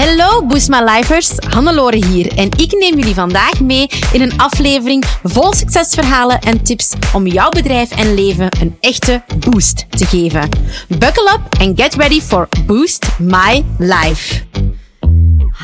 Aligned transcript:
Hallo 0.00 0.46
Boost 0.46 0.70
My 0.70 0.80
Lifers, 0.80 1.30
Hannelore 1.48 2.06
hier 2.06 2.38
en 2.38 2.48
ik 2.56 2.72
neem 2.72 2.98
jullie 2.98 3.14
vandaag 3.14 3.60
mee 3.60 3.88
in 4.12 4.20
een 4.20 4.38
aflevering 4.38 5.04
vol 5.22 5.52
succesverhalen 5.52 6.38
en 6.38 6.62
tips 6.62 6.92
om 7.14 7.26
jouw 7.26 7.48
bedrijf 7.48 7.90
en 7.90 8.14
leven 8.14 8.48
een 8.60 8.76
echte 8.80 9.22
boost 9.50 9.86
te 9.90 10.06
geven. 10.06 10.48
Buckle 10.88 11.30
up 11.34 11.60
and 11.60 11.80
get 11.80 11.94
ready 11.94 12.20
for 12.20 12.48
Boost 12.66 13.08
My 13.18 13.64
Life. 13.78 14.42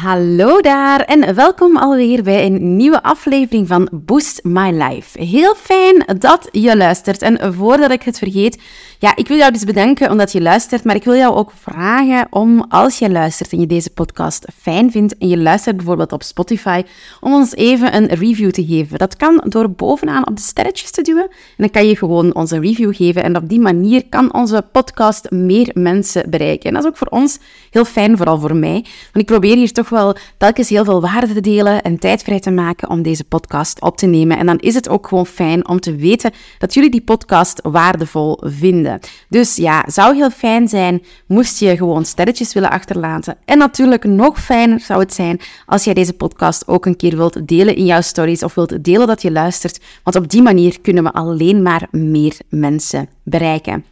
Hallo 0.03 0.61
daar 0.61 1.01
en 1.01 1.35
welkom 1.35 1.77
alweer 1.77 2.23
bij 2.23 2.47
een 2.47 2.77
nieuwe 2.77 3.03
aflevering 3.03 3.69
van 3.69 3.89
Boost 3.93 4.45
My 4.45 4.71
Life. 4.71 5.23
Heel 5.23 5.55
fijn 5.55 6.05
dat 6.19 6.49
je 6.53 6.77
luistert 6.77 7.23
en 7.23 7.55
voordat 7.55 7.91
ik 7.91 8.03
het 8.03 8.19
vergeet, 8.19 8.59
ja, 8.99 9.17
ik 9.17 9.29
wil 9.29 9.37
jou 9.37 9.53
dus 9.53 9.65
bedanken 9.65 10.11
omdat 10.11 10.33
je 10.33 10.43
luistert, 10.43 10.85
maar 10.85 10.95
ik 10.95 11.05
wil 11.05 11.15
jou 11.15 11.35
ook 11.35 11.51
vragen 11.61 12.27
om, 12.31 12.65
als 12.69 12.99
je 12.99 13.11
luistert 13.11 13.53
en 13.53 13.61
je 13.61 13.67
deze 13.67 13.91
podcast 13.91 14.47
fijn 14.61 14.91
vindt 14.91 15.19
en 15.19 15.29
je 15.29 15.39
luistert 15.39 15.77
bijvoorbeeld 15.77 16.13
op 16.13 16.23
Spotify, 16.23 16.83
om 17.21 17.35
ons 17.35 17.55
even 17.55 17.97
een 17.97 18.07
review 18.07 18.51
te 18.51 18.65
geven. 18.67 18.99
Dat 18.99 19.17
kan 19.17 19.45
door 19.49 19.71
bovenaan 19.71 20.27
op 20.27 20.37
de 20.37 20.43
sterretjes 20.43 20.91
te 20.91 21.03
duwen 21.03 21.23
en 21.23 21.31
dan 21.57 21.71
kan 21.71 21.87
je 21.87 21.97
gewoon 21.97 22.35
onze 22.35 22.61
review 22.61 22.95
geven 22.95 23.23
en 23.23 23.37
op 23.37 23.49
die 23.49 23.61
manier 23.61 24.09
kan 24.09 24.35
onze 24.35 24.65
podcast 24.73 25.31
meer 25.31 25.71
mensen 25.75 26.31
bereiken. 26.31 26.69
En 26.69 26.75
dat 26.75 26.83
is 26.83 26.89
ook 26.89 26.97
voor 26.97 27.19
ons 27.19 27.39
heel 27.71 27.85
fijn, 27.85 28.17
vooral 28.17 28.39
voor 28.39 28.57
mij, 28.57 28.85
want 29.13 29.15
ik 29.15 29.27
probeer 29.27 29.57
hier 29.57 29.73
toch 29.73 29.89
wel 29.89 30.17
telkens 30.39 30.69
heel 30.69 30.85
veel 30.85 31.01
waarde 31.01 31.35
te 31.35 31.41
delen 31.41 31.83
en 31.83 31.99
tijd 31.99 32.23
vrij 32.23 32.41
te 32.41 32.51
maken 32.51 32.91
om 32.91 33.03
deze 33.03 33.25
podcast 33.25 33.81
op 33.81 33.97
te 33.97 34.07
nemen. 34.07 34.39
En 34.39 34.47
dan 34.47 34.59
is 34.59 34.75
het 34.75 34.89
ook 34.89 35.09
gewoon 35.09 35.27
fijn 35.27 35.69
om 35.69 35.81
te 35.81 35.97
weten 35.97 36.33
dat 36.59 36.75
jullie 36.75 36.91
die 36.91 37.03
podcast 37.03 37.61
waardevol 37.63 38.41
vinden. 38.45 38.86
Dus 39.29 39.57
ja, 39.57 39.85
zou 39.87 40.15
heel 40.15 40.31
fijn 40.31 40.69
zijn 40.69 41.03
moest 41.27 41.59
je 41.59 41.77
gewoon 41.77 42.05
sterretjes 42.05 42.53
willen 42.53 42.71
achterlaten. 42.71 43.37
En 43.45 43.59
natuurlijk 43.59 44.05
nog 44.05 44.41
fijner 44.41 44.81
zou 44.81 45.01
het 45.01 45.15
zijn 45.15 45.41
als 45.67 45.85
jij 45.85 45.95
deze 45.95 46.13
podcast 46.13 46.69
ook 46.69 46.87
een 46.87 46.97
keer 46.97 47.17
wilt 47.17 47.49
delen 47.49 47.77
in 47.77 47.85
jouw 47.85 48.01
stories 48.01 48.43
of 48.43 48.55
wilt 48.55 48.85
delen 48.85 49.07
dat 49.07 49.23
je 49.23 49.33
luistert. 49.33 49.81
Want 50.03 50.17
op 50.17 50.31
die 50.31 50.43
manier 50.43 50.81
kunnen 50.81 51.05
we 51.05 51.13
alleen 51.13 51.63
maar 51.63 51.89
meer 51.91 52.37
mensen 52.49 53.09
bereiken. 53.23 53.85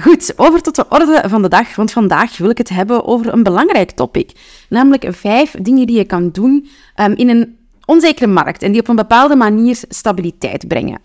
Goed, 0.00 0.32
over 0.36 0.62
tot 0.62 0.74
de 0.74 0.86
orde 0.88 1.24
van 1.26 1.42
de 1.42 1.48
dag, 1.48 1.76
want 1.76 1.92
vandaag 1.92 2.38
wil 2.38 2.50
ik 2.50 2.58
het 2.58 2.68
hebben 2.68 3.04
over 3.04 3.32
een 3.32 3.42
belangrijk 3.42 3.90
topic. 3.90 4.30
Namelijk 4.68 5.06
vijf 5.10 5.54
dingen 5.60 5.86
die 5.86 5.96
je 5.96 6.04
kan 6.04 6.30
doen 6.30 6.68
um, 6.96 7.14
in 7.16 7.28
een 7.28 7.56
onzekere 7.84 8.26
markt 8.26 8.62
en 8.62 8.72
die 8.72 8.80
op 8.80 8.88
een 8.88 8.96
bepaalde 8.96 9.36
manier 9.36 9.78
stabiliteit 9.88 10.68
brengen. 10.68 11.00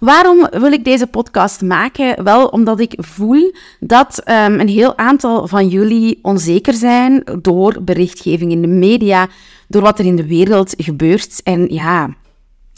Waarom 0.00 0.46
wil 0.50 0.72
ik 0.72 0.84
deze 0.84 1.06
podcast 1.06 1.62
maken? 1.62 2.24
Wel 2.24 2.46
omdat 2.46 2.80
ik 2.80 2.94
voel 2.96 3.52
dat 3.80 4.22
um, 4.28 4.60
een 4.60 4.68
heel 4.68 4.98
aantal 4.98 5.46
van 5.46 5.68
jullie 5.68 6.18
onzeker 6.22 6.74
zijn 6.74 7.24
door 7.42 7.82
berichtgeving 7.82 8.52
in 8.52 8.60
de 8.60 8.68
media, 8.68 9.28
door 9.68 9.82
wat 9.82 9.98
er 9.98 10.04
in 10.04 10.16
de 10.16 10.26
wereld 10.26 10.74
gebeurt. 10.76 11.42
En 11.42 11.66
ja, 11.68 12.14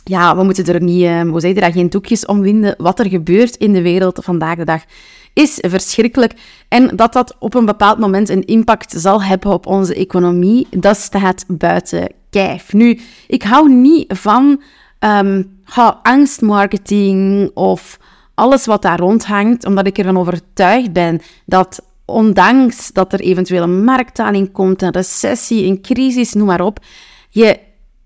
ja 0.04 0.36
we 0.36 0.42
moeten 0.42 0.66
er 0.66 0.82
niet, 0.82 1.02
uh, 1.02 1.22
we 1.22 1.40
zeggen 1.40 1.60
daar 1.60 1.72
geen 1.72 1.90
doekjes 1.90 2.26
om 2.26 2.40
winden. 2.40 2.74
Wat 2.78 2.98
er 2.98 3.08
gebeurt 3.08 3.56
in 3.56 3.72
de 3.72 3.82
wereld 3.82 4.18
vandaag 4.22 4.56
de 4.56 4.64
dag 4.64 4.82
is 5.32 5.58
verschrikkelijk. 5.60 6.34
En 6.68 6.96
dat 6.96 7.12
dat 7.12 7.36
op 7.38 7.54
een 7.54 7.66
bepaald 7.66 7.98
moment 7.98 8.28
een 8.28 8.44
impact 8.44 8.94
zal 8.96 9.22
hebben 9.22 9.52
op 9.52 9.66
onze 9.66 9.94
economie, 9.94 10.66
dat 10.70 10.96
staat 10.96 11.44
buiten 11.48 12.12
kijf. 12.30 12.72
Nu, 12.72 13.00
ik 13.26 13.42
hou 13.42 13.70
niet 13.70 14.12
van 14.16 14.62
um, 15.00 15.60
angstmarketing 16.02 17.50
of 17.54 17.98
alles 18.34 18.66
wat 18.66 18.82
daar 18.82 18.98
rondhangt, 18.98 19.66
omdat 19.66 19.86
ik 19.86 19.98
ervan 19.98 20.18
overtuigd 20.18 20.92
ben 20.92 21.20
dat 21.46 21.80
ondanks 22.04 22.92
dat 22.92 23.12
er 23.12 23.20
eventueel 23.20 23.62
een 23.62 23.84
marktdaling 23.84 24.52
komt, 24.52 24.82
een 24.82 24.92
recessie, 24.92 25.66
een 25.66 25.80
crisis, 25.80 26.32
noem 26.32 26.46
maar 26.46 26.60
op, 26.60 26.78
je 27.28 27.58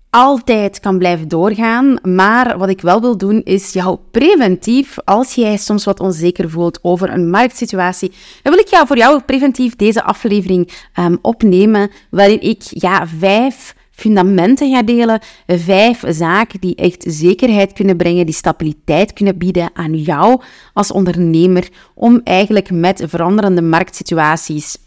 altijd 0.09 0.79
kan 0.79 0.97
blijven 0.97 1.27
doorgaan. 1.27 1.99
Maar 2.01 2.57
wat 2.57 2.69
ik 2.69 2.81
wel 2.81 3.01
wil 3.01 3.17
doen, 3.17 3.41
is 3.43 3.73
jou 3.73 3.97
preventief, 4.11 4.97
als 5.05 5.33
jij 5.33 5.57
soms 5.57 5.83
wat 5.83 5.99
onzeker 5.99 6.49
voelt 6.49 6.79
over 6.81 7.09
een 7.09 7.29
marktsituatie, 7.29 8.11
dan 8.41 8.53
wil 8.53 8.61
ik 8.61 8.67
jou 8.67 8.87
voor 8.87 8.97
jou 8.97 9.21
preventief 9.21 9.75
deze 9.75 10.03
aflevering 10.03 10.71
um, 10.99 11.17
opnemen, 11.21 11.91
waarin 12.09 12.41
ik 12.41 12.61
ja, 12.69 13.07
vijf 13.07 13.75
fundamenten 13.97 14.71
ga 14.71 14.83
delen. 14.83 15.21
Vijf 15.47 16.03
zaken 16.07 16.59
die 16.59 16.75
echt 16.75 17.03
zekerheid 17.07 17.73
kunnen 17.73 17.97
brengen, 17.97 18.25
die 18.25 18.35
stabiliteit 18.35 19.13
kunnen 19.13 19.37
bieden 19.37 19.69
aan 19.73 19.93
jou 19.93 20.41
als 20.73 20.91
ondernemer 20.91 21.69
om 21.93 22.21
eigenlijk 22.23 22.71
met 22.71 23.03
veranderende 23.05 23.61
marktsituaties 23.61 24.77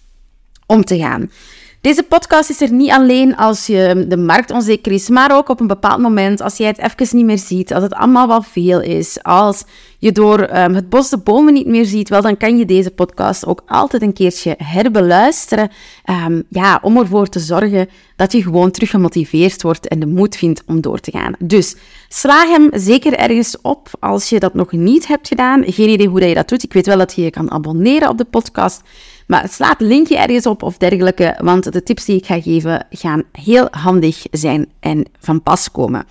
om 0.67 0.85
te 0.85 0.99
gaan. 0.99 1.31
Deze 1.81 2.03
podcast 2.03 2.51
is 2.51 2.61
er 2.61 2.73
niet 2.73 2.91
alleen 2.91 3.37
als 3.37 3.67
je 3.67 4.05
de 4.09 4.17
markt 4.17 4.51
onzeker 4.51 4.93
is, 4.93 5.09
maar 5.09 5.37
ook 5.37 5.49
op 5.49 5.61
een 5.61 5.67
bepaald 5.67 6.01
moment 6.01 6.41
als 6.41 6.57
jij 6.57 6.67
het 6.67 6.79
even 6.79 7.17
niet 7.17 7.25
meer 7.25 7.39
ziet, 7.39 7.73
als 7.73 7.83
het 7.83 7.93
allemaal 7.93 8.29
wel 8.29 8.43
veel 8.43 8.81
is, 8.81 9.23
als 9.23 9.65
je 9.99 10.13
door 10.13 10.41
um, 10.41 10.75
het 10.75 10.89
bos 10.89 11.11
de 11.11 11.19
bomen 11.19 11.53
niet 11.53 11.67
meer 11.67 11.85
ziet, 11.85 12.09
wel 12.09 12.23
dan 12.23 12.37
kan 12.37 12.59
je 12.59 12.65
deze 12.65 12.91
podcast 12.91 13.47
ook 13.47 13.63
altijd 13.67 14.03
een 14.03 14.13
keertje 14.13 14.55
herbeluisteren, 14.59 15.71
um, 16.27 16.43
ja, 16.49 16.79
om 16.83 16.97
ervoor 16.97 17.29
te 17.29 17.39
zorgen 17.39 17.89
dat 18.17 18.33
je 18.33 18.43
gewoon 18.43 18.71
terug 18.71 18.91
gemotiveerd 18.91 19.63
wordt 19.63 19.89
en 19.89 20.01
de 20.01 20.07
moed 20.07 20.37
vindt 20.37 20.63
om 20.67 20.81
door 20.81 21.01
te 21.01 21.11
gaan. 21.11 21.35
Dus 21.39 21.77
sla 22.09 22.47
hem 22.47 22.69
zeker 22.73 23.13
ergens 23.13 23.61
op 23.61 23.89
als 24.01 24.29
je 24.29 24.41
dat 24.41 24.55
nog 24.55 24.73
niet 24.73 25.07
hebt 25.07 25.29
gedaan. 25.29 25.63
Geen 25.67 25.89
idee 25.89 26.09
hoe 26.09 26.21
dat 26.21 26.29
je 26.29 26.35
dat 26.35 26.49
doet. 26.49 26.63
Ik 26.63 26.73
weet 26.73 26.87
wel 26.87 26.99
dat 26.99 27.15
je 27.15 27.23
je 27.23 27.31
kan 27.31 27.51
abonneren 27.51 28.09
op 28.09 28.19
de 28.19 28.25
podcast. 28.25 28.83
Maar 29.31 29.49
slaat 29.49 29.79
het 29.79 29.89
linkje 29.89 30.17
ergens 30.17 30.47
op 30.47 30.63
of 30.63 30.77
dergelijke, 30.77 31.37
want 31.41 31.73
de 31.73 31.83
tips 31.83 32.05
die 32.05 32.17
ik 32.17 32.27
ga 32.27 32.41
geven 32.41 32.87
gaan 32.91 33.23
heel 33.33 33.69
handig 33.71 34.27
zijn 34.31 34.67
en 34.81 35.07
van 35.21 35.43
pas 35.43 35.71
komen. 35.71 36.05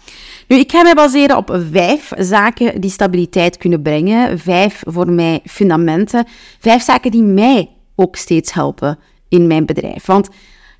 Nu, 0.48 0.58
ik 0.58 0.72
ga 0.72 0.82
mij 0.82 0.94
baseren 0.94 1.38
op 1.38 1.60
vijf 1.72 2.12
zaken 2.18 2.82
die 2.82 2.90
stabiliteit 2.90 3.58
kunnen 3.58 3.82
brengen. 3.82 4.40
Vijf 4.40 4.84
voor 4.88 5.12
mij 5.12 5.40
fundamenten. 5.46 6.26
Vijf 6.60 6.84
zaken 6.84 7.12
die 7.12 7.24
mij 7.24 7.70
ook 7.96 8.16
steeds 8.16 8.54
helpen 8.54 9.00
in 9.30 9.48
mijn 9.48 9.66
bedrijf. 9.66 10.06
Want 10.06 10.30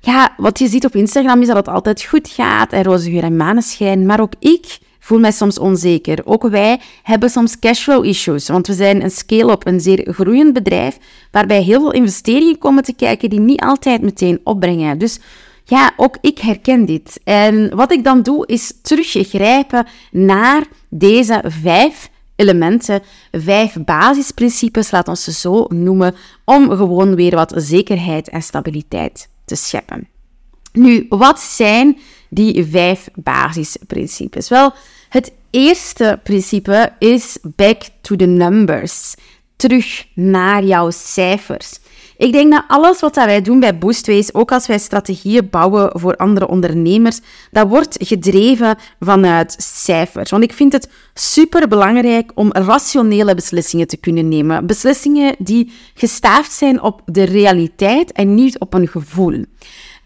ja, 0.00 0.34
wat 0.36 0.58
je 0.58 0.68
ziet 0.68 0.84
op 0.84 0.94
Instagram 0.94 1.40
is 1.40 1.46
dat 1.46 1.56
het 1.56 1.68
altijd 1.68 2.02
goed 2.02 2.28
gaat 2.28 2.72
en 2.72 2.82
roze 2.82 3.10
geur 3.10 3.22
en 3.22 3.36
maneschijn. 3.36 4.06
Maar 4.06 4.20
ook 4.20 4.34
ik 4.38 4.78
voel 5.00 5.18
mij 5.18 5.32
soms 5.32 5.58
onzeker. 5.58 6.18
Ook 6.24 6.48
wij 6.48 6.80
hebben 7.02 7.30
soms 7.30 7.58
cashflow 7.58 8.04
issues, 8.04 8.48
want 8.48 8.66
we 8.66 8.74
zijn 8.74 9.02
een 9.02 9.10
scale-up, 9.10 9.66
een 9.66 9.80
zeer 9.80 10.12
groeiend 10.12 10.52
bedrijf, 10.52 10.98
waarbij 11.30 11.62
heel 11.62 11.80
veel 11.80 11.92
investeringen 11.92 12.58
komen 12.58 12.82
te 12.82 12.94
kijken 12.94 13.30
die 13.30 13.40
niet 13.40 13.60
altijd 13.60 14.02
meteen 14.02 14.40
opbrengen. 14.44 14.98
Dus 14.98 15.18
ja, 15.64 15.92
ook 15.96 16.18
ik 16.20 16.38
herken 16.38 16.84
dit. 16.84 17.20
En 17.24 17.76
wat 17.76 17.92
ik 17.92 18.04
dan 18.04 18.22
doe, 18.22 18.46
is 18.46 18.72
teruggrijpen 18.82 19.86
naar 20.10 20.66
deze 20.88 21.42
vijf 21.46 22.10
elementen, 22.36 23.02
vijf 23.32 23.76
basisprincipes, 23.84 24.90
laat 24.90 25.08
ons 25.08 25.24
ze 25.24 25.32
zo 25.32 25.66
noemen, 25.68 26.14
om 26.44 26.70
gewoon 26.70 27.14
weer 27.14 27.34
wat 27.34 27.52
zekerheid 27.56 28.28
en 28.28 28.42
stabiliteit 28.42 29.28
te 29.44 29.54
scheppen. 29.54 30.08
Nu, 30.72 31.06
wat 31.08 31.40
zijn 31.40 31.98
die 32.28 32.64
vijf 32.64 33.08
basisprincipes? 33.14 34.48
Wel, 34.48 34.72
het 35.08 35.32
eerste 35.50 36.20
principe 36.22 36.92
is 36.98 37.38
back 37.42 37.82
to 38.00 38.16
the 38.16 38.26
numbers. 38.26 39.14
Terug 39.56 40.06
naar 40.14 40.64
jouw 40.64 40.90
cijfers. 40.90 41.78
Ik 42.16 42.32
denk 42.32 42.52
dat 42.52 42.64
alles 42.68 43.00
wat 43.00 43.14
wij 43.14 43.42
doen 43.42 43.60
bij 43.60 43.78
Boostways, 43.78 44.34
ook 44.34 44.52
als 44.52 44.66
wij 44.66 44.78
strategieën 44.78 45.50
bouwen 45.50 46.00
voor 46.00 46.16
andere 46.16 46.48
ondernemers, 46.48 47.20
dat 47.50 47.68
wordt 47.68 47.96
gedreven 48.00 48.76
vanuit 48.98 49.54
cijfers. 49.58 50.30
Want 50.30 50.42
ik 50.42 50.52
vind 50.52 50.72
het 50.72 50.88
super 51.14 51.68
belangrijk 51.68 52.32
om 52.34 52.52
rationele 52.52 53.34
beslissingen 53.34 53.86
te 53.86 53.96
kunnen 53.96 54.28
nemen. 54.28 54.66
Beslissingen 54.66 55.34
die 55.38 55.72
gestaafd 55.94 56.52
zijn 56.52 56.82
op 56.82 57.02
de 57.04 57.22
realiteit 57.22 58.12
en 58.12 58.34
niet 58.34 58.58
op 58.58 58.74
een 58.74 58.88
gevoel. 58.88 59.44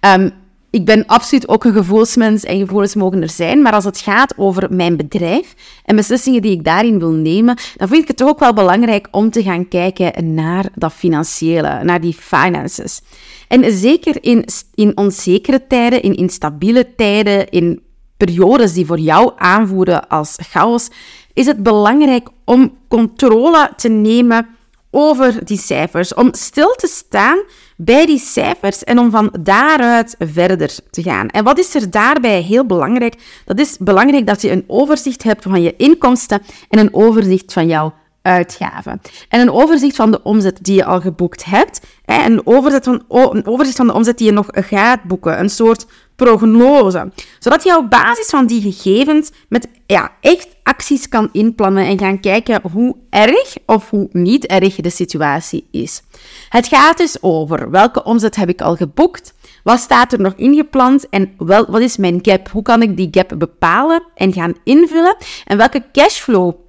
Um, 0.00 0.32
ik 0.74 0.84
ben 0.84 1.06
absoluut 1.06 1.48
ook 1.48 1.64
een 1.64 1.72
gevoelsmens 1.72 2.44
en 2.44 2.58
gevoelens 2.58 2.94
mogen 2.94 3.22
er 3.22 3.30
zijn. 3.30 3.62
Maar 3.62 3.72
als 3.72 3.84
het 3.84 3.98
gaat 3.98 4.34
over 4.36 4.74
mijn 4.74 4.96
bedrijf 4.96 5.54
en 5.84 5.96
beslissingen 5.96 6.42
die 6.42 6.52
ik 6.52 6.64
daarin 6.64 6.98
wil 6.98 7.10
nemen, 7.10 7.56
dan 7.76 7.88
vind 7.88 8.02
ik 8.02 8.08
het 8.08 8.16
toch 8.16 8.28
ook 8.28 8.38
wel 8.38 8.52
belangrijk 8.52 9.08
om 9.10 9.30
te 9.30 9.42
gaan 9.42 9.68
kijken 9.68 10.34
naar 10.34 10.68
dat 10.74 10.92
financiële, 10.92 11.84
naar 11.84 12.00
die 12.00 12.12
finances. 12.12 13.00
En 13.48 13.72
zeker 13.72 14.16
in, 14.20 14.44
in 14.74 14.96
onzekere 14.96 15.66
tijden, 15.66 16.02
in 16.02 16.14
instabiele 16.14 16.94
tijden, 16.94 17.48
in 17.48 17.80
periodes 18.16 18.72
die 18.72 18.86
voor 18.86 18.98
jou 18.98 19.32
aanvoeren 19.36 20.08
als 20.08 20.36
chaos, 20.50 20.88
is 21.32 21.46
het 21.46 21.62
belangrijk 21.62 22.28
om 22.44 22.72
controle 22.88 23.72
te 23.76 23.88
nemen 23.88 24.53
over 24.94 25.44
die 25.44 25.58
cijfers. 25.58 26.14
Om 26.14 26.34
stil 26.34 26.70
te 26.70 26.86
staan 26.86 27.38
bij 27.76 28.06
die 28.06 28.18
cijfers 28.18 28.84
en 28.84 28.98
om 28.98 29.10
van 29.10 29.34
daaruit 29.40 30.16
verder 30.18 30.74
te 30.90 31.02
gaan. 31.02 31.28
En 31.28 31.44
wat 31.44 31.58
is 31.58 31.74
er 31.74 31.90
daarbij 31.90 32.40
heel 32.40 32.66
belangrijk? 32.66 33.42
Dat 33.44 33.58
is 33.58 33.78
belangrijk 33.78 34.26
dat 34.26 34.42
je 34.42 34.50
een 34.50 34.64
overzicht 34.66 35.22
hebt 35.22 35.42
van 35.42 35.62
je 35.62 35.76
inkomsten 35.76 36.42
en 36.68 36.78
een 36.78 36.94
overzicht 36.94 37.52
van 37.52 37.66
jouw 37.66 37.94
uitgaven. 38.22 39.00
En 39.28 39.40
een 39.40 39.50
overzicht 39.50 39.96
van 39.96 40.10
de 40.10 40.22
omzet 40.22 40.58
die 40.62 40.74
je 40.74 40.84
al 40.84 41.00
geboekt 41.00 41.44
hebt. 41.44 41.80
En 42.04 42.32
een 42.32 42.46
overzicht 42.46 42.84
van, 42.84 43.02
een 43.08 43.46
overzicht 43.46 43.76
van 43.76 43.86
de 43.86 43.94
omzet 43.94 44.18
die 44.18 44.26
je 44.26 44.32
nog 44.32 44.46
gaat 44.50 45.02
boeken. 45.02 45.40
Een 45.40 45.50
soort 45.50 45.86
prognose. 46.16 47.10
Zodat 47.38 47.64
je 47.64 47.76
op 47.76 47.90
basis 47.90 48.26
van 48.26 48.46
die 48.46 48.60
gegevens 48.60 49.30
met 49.48 49.68
ja, 49.86 50.12
echt 50.20 50.48
acties 50.62 51.08
kan 51.08 51.28
inplannen 51.32 51.86
en 51.86 51.98
gaan 51.98 52.20
kijken 52.20 52.60
hoe 52.72 52.96
erg 53.10 53.54
of 53.66 53.90
hoe 53.90 54.08
niet 54.12 54.46
erg 54.46 54.74
de 54.74 54.90
situatie 54.90 55.68
is. 55.70 56.02
Het 56.48 56.66
gaat 56.66 56.98
dus 56.98 57.16
over 57.20 57.70
welke 57.70 58.04
omzet 58.04 58.36
heb 58.36 58.48
ik 58.48 58.60
al 58.60 58.76
geboekt, 58.76 59.34
wat 59.62 59.80
staat 59.80 60.12
er 60.12 60.20
nog 60.20 60.32
ingepland 60.36 61.08
en 61.08 61.34
wel, 61.38 61.66
wat 61.68 61.80
is 61.80 61.96
mijn 61.96 62.18
gap? 62.22 62.48
Hoe 62.48 62.62
kan 62.62 62.82
ik 62.82 62.96
die 62.96 63.08
gap 63.10 63.34
bepalen 63.38 64.02
en 64.14 64.32
gaan 64.32 64.54
invullen? 64.64 65.16
En 65.44 65.56
welke 65.56 65.84
cashflow 65.92 66.63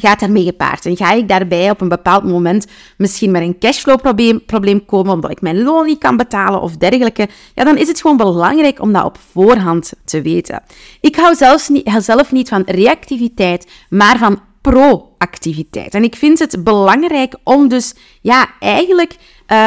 gaat 0.00 0.20
daarmee 0.20 0.44
gepaard. 0.44 0.86
En 0.86 0.96
ga 0.96 1.12
ik 1.12 1.28
daarbij 1.28 1.70
op 1.70 1.80
een 1.80 1.88
bepaald 1.88 2.24
moment 2.24 2.66
misschien 2.96 3.30
met 3.30 3.42
een 3.42 3.58
cashflow-probleem 3.58 4.44
probleem 4.44 4.84
komen, 4.84 5.12
omdat 5.12 5.30
ik 5.30 5.40
mijn 5.40 5.62
loon 5.62 5.86
niet 5.86 5.98
kan 5.98 6.16
betalen 6.16 6.60
of 6.60 6.76
dergelijke, 6.76 7.28
ja, 7.54 7.64
dan 7.64 7.76
is 7.76 7.88
het 7.88 8.00
gewoon 8.00 8.16
belangrijk 8.16 8.80
om 8.80 8.92
dat 8.92 9.04
op 9.04 9.18
voorhand 9.32 9.92
te 10.04 10.22
weten. 10.22 10.62
Ik 11.00 11.16
hou 11.16 11.34
zelfs 11.34 11.68
niet, 11.68 11.90
zelf 11.98 12.32
niet 12.32 12.48
van 12.48 12.62
reactiviteit, 12.66 13.70
maar 13.88 14.18
van 14.18 14.40
proactiviteit. 14.60 15.94
En 15.94 16.04
ik 16.04 16.16
vind 16.16 16.38
het 16.38 16.64
belangrijk 16.64 17.34
om 17.44 17.68
dus 17.68 17.94
ja, 18.20 18.48
eigenlijk 18.60 19.16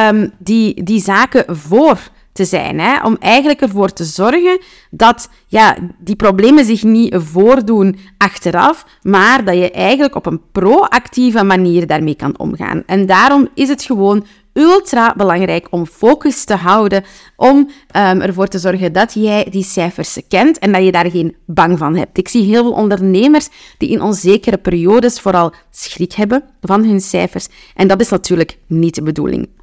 um, 0.10 0.32
die, 0.38 0.84
die 0.84 1.02
zaken 1.02 1.58
voor 1.58 2.00
te 2.40 2.46
zijn. 2.46 2.80
Hè? 2.80 3.04
Om 3.04 3.18
eigenlijk 3.20 3.62
ervoor 3.62 3.94
te 3.94 4.04
zorgen 4.04 4.60
dat 4.92 5.30
ja, 5.48 5.78
die 5.98 6.16
problemen 6.16 6.66
zich 6.66 6.84
niet 6.84 7.16
voordoen 7.18 7.98
achteraf, 8.18 8.86
maar 9.02 9.46
dat 9.46 9.56
je 9.56 9.72
eigenlijk 9.72 10.16
op 10.16 10.26
een 10.26 10.42
proactieve 10.52 11.44
manier 11.44 11.88
daarmee 11.88 12.16
kan 12.16 12.40
omgaan. 12.40 12.84
En 12.86 13.06
daarom 13.06 13.48
is 13.54 13.70
het 13.70 13.84
gewoon 13.84 14.26
ultra 14.54 15.14
belangrijk 15.18 15.68
om 15.70 15.86
focus 15.86 16.44
te 16.44 16.56
houden, 16.56 17.04
om 17.36 17.58
um, 17.58 18.22
ervoor 18.22 18.48
te 18.48 18.60
zorgen 18.60 18.94
dat 18.94 19.14
jij 19.14 19.48
die 19.50 19.64
cijfers 19.64 20.18
kent 20.28 20.60
en 20.60 20.72
dat 20.72 20.84
je 20.84 20.92
daar 20.92 21.12
geen 21.12 21.36
bang 21.46 21.78
van 21.78 21.96
hebt. 21.96 22.18
Ik 22.18 22.28
zie 22.28 22.44
heel 22.44 22.64
veel 22.64 22.72
ondernemers 22.72 23.50
die 23.78 23.90
in 23.90 24.02
onzekere 24.02 24.58
periodes 24.58 25.20
vooral 25.20 25.54
schrik 25.72 26.14
hebben 26.14 26.44
van 26.62 26.84
hun 26.84 27.00
cijfers 27.00 27.48
en 27.76 27.88
dat 27.88 28.02
is 28.02 28.10
natuurlijk 28.10 28.58
niet 28.68 28.96
de 28.96 29.04
bedoeling. 29.04 29.59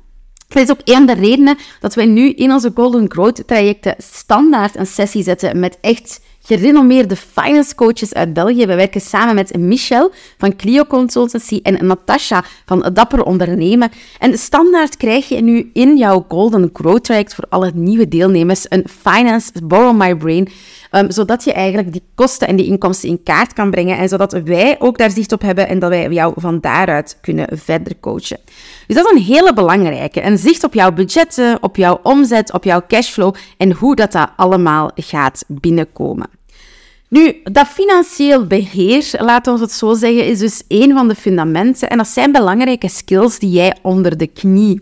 Dat 0.48 0.62
is 0.62 0.70
ook 0.70 0.80
een 0.84 0.94
van 0.94 1.06
de 1.06 1.14
redenen 1.14 1.56
dat 1.80 1.94
wij 1.94 2.06
nu 2.06 2.30
in 2.30 2.52
onze 2.52 2.70
Golden 2.74 3.10
Growth 3.10 3.46
trajecten 3.46 3.94
standaard 3.98 4.76
een 4.76 4.86
sessie 4.86 5.22
zetten 5.22 5.60
met 5.60 5.78
echt 5.80 6.20
gerenommeerde 6.46 7.16
finance 7.16 7.74
coaches 7.74 8.14
uit 8.14 8.32
België. 8.32 8.66
We 8.66 8.74
werken 8.74 9.00
samen 9.00 9.34
met 9.34 9.56
Michel 9.58 10.12
van 10.38 10.56
Clio 10.56 10.84
Consultancy 10.84 11.60
en 11.62 11.86
Natasha 11.86 12.44
van 12.64 12.90
Dapper 12.92 13.22
Ondernemen. 13.22 13.90
En 14.18 14.38
standaard 14.38 14.96
krijg 14.96 15.28
je 15.28 15.40
nu 15.40 15.70
in 15.72 15.96
jouw 15.96 16.24
Golden 16.28 16.70
Growth 16.72 17.04
traject 17.04 17.34
voor 17.34 17.44
alle 17.48 17.70
nieuwe 17.74 18.08
deelnemers 18.08 18.66
een 18.68 18.84
Finance 19.02 19.52
Borrow 19.64 19.96
My 19.96 20.14
Brain 20.14 20.48
Um, 20.96 21.10
zodat 21.10 21.44
je 21.44 21.52
eigenlijk 21.52 21.92
die 21.92 22.02
kosten 22.14 22.48
en 22.48 22.56
die 22.56 22.66
inkomsten 22.66 23.08
in 23.08 23.22
kaart 23.22 23.52
kan 23.52 23.70
brengen 23.70 23.98
en 23.98 24.08
zodat 24.08 24.32
wij 24.32 24.76
ook 24.78 24.98
daar 24.98 25.10
zicht 25.10 25.32
op 25.32 25.42
hebben 25.42 25.68
en 25.68 25.78
dat 25.78 25.90
wij 25.90 26.08
jou 26.08 26.32
van 26.36 26.60
daaruit 26.60 27.18
kunnen 27.20 27.46
verder 27.52 27.92
coachen. 28.00 28.38
Dus 28.86 28.96
dat 28.96 29.04
is 29.04 29.10
een 29.10 29.22
hele 29.22 29.54
belangrijke. 29.54 30.22
Een 30.22 30.38
zicht 30.38 30.64
op 30.64 30.74
jouw 30.74 30.92
budgetten, 30.92 31.62
op 31.62 31.76
jouw 31.76 32.00
omzet, 32.02 32.52
op 32.52 32.64
jouw 32.64 32.82
cashflow 32.88 33.34
en 33.56 33.72
hoe 33.72 33.94
dat, 33.94 34.12
dat 34.12 34.30
allemaal 34.36 34.90
gaat 34.94 35.44
binnenkomen. 35.46 36.28
Nu, 37.08 37.40
dat 37.44 37.66
financieel 37.66 38.46
beheer, 38.46 39.10
laten 39.18 39.54
we 39.54 39.60
het 39.60 39.72
zo 39.72 39.94
zeggen, 39.94 40.26
is 40.26 40.38
dus 40.38 40.62
een 40.68 40.92
van 40.92 41.08
de 41.08 41.14
fundamenten. 41.14 41.90
En 41.90 41.96
dat 41.96 42.08
zijn 42.08 42.32
belangrijke 42.32 42.88
skills 42.88 43.38
die 43.38 43.50
jij 43.50 43.76
onder 43.82 44.16
de 44.16 44.26
knie 44.26 44.80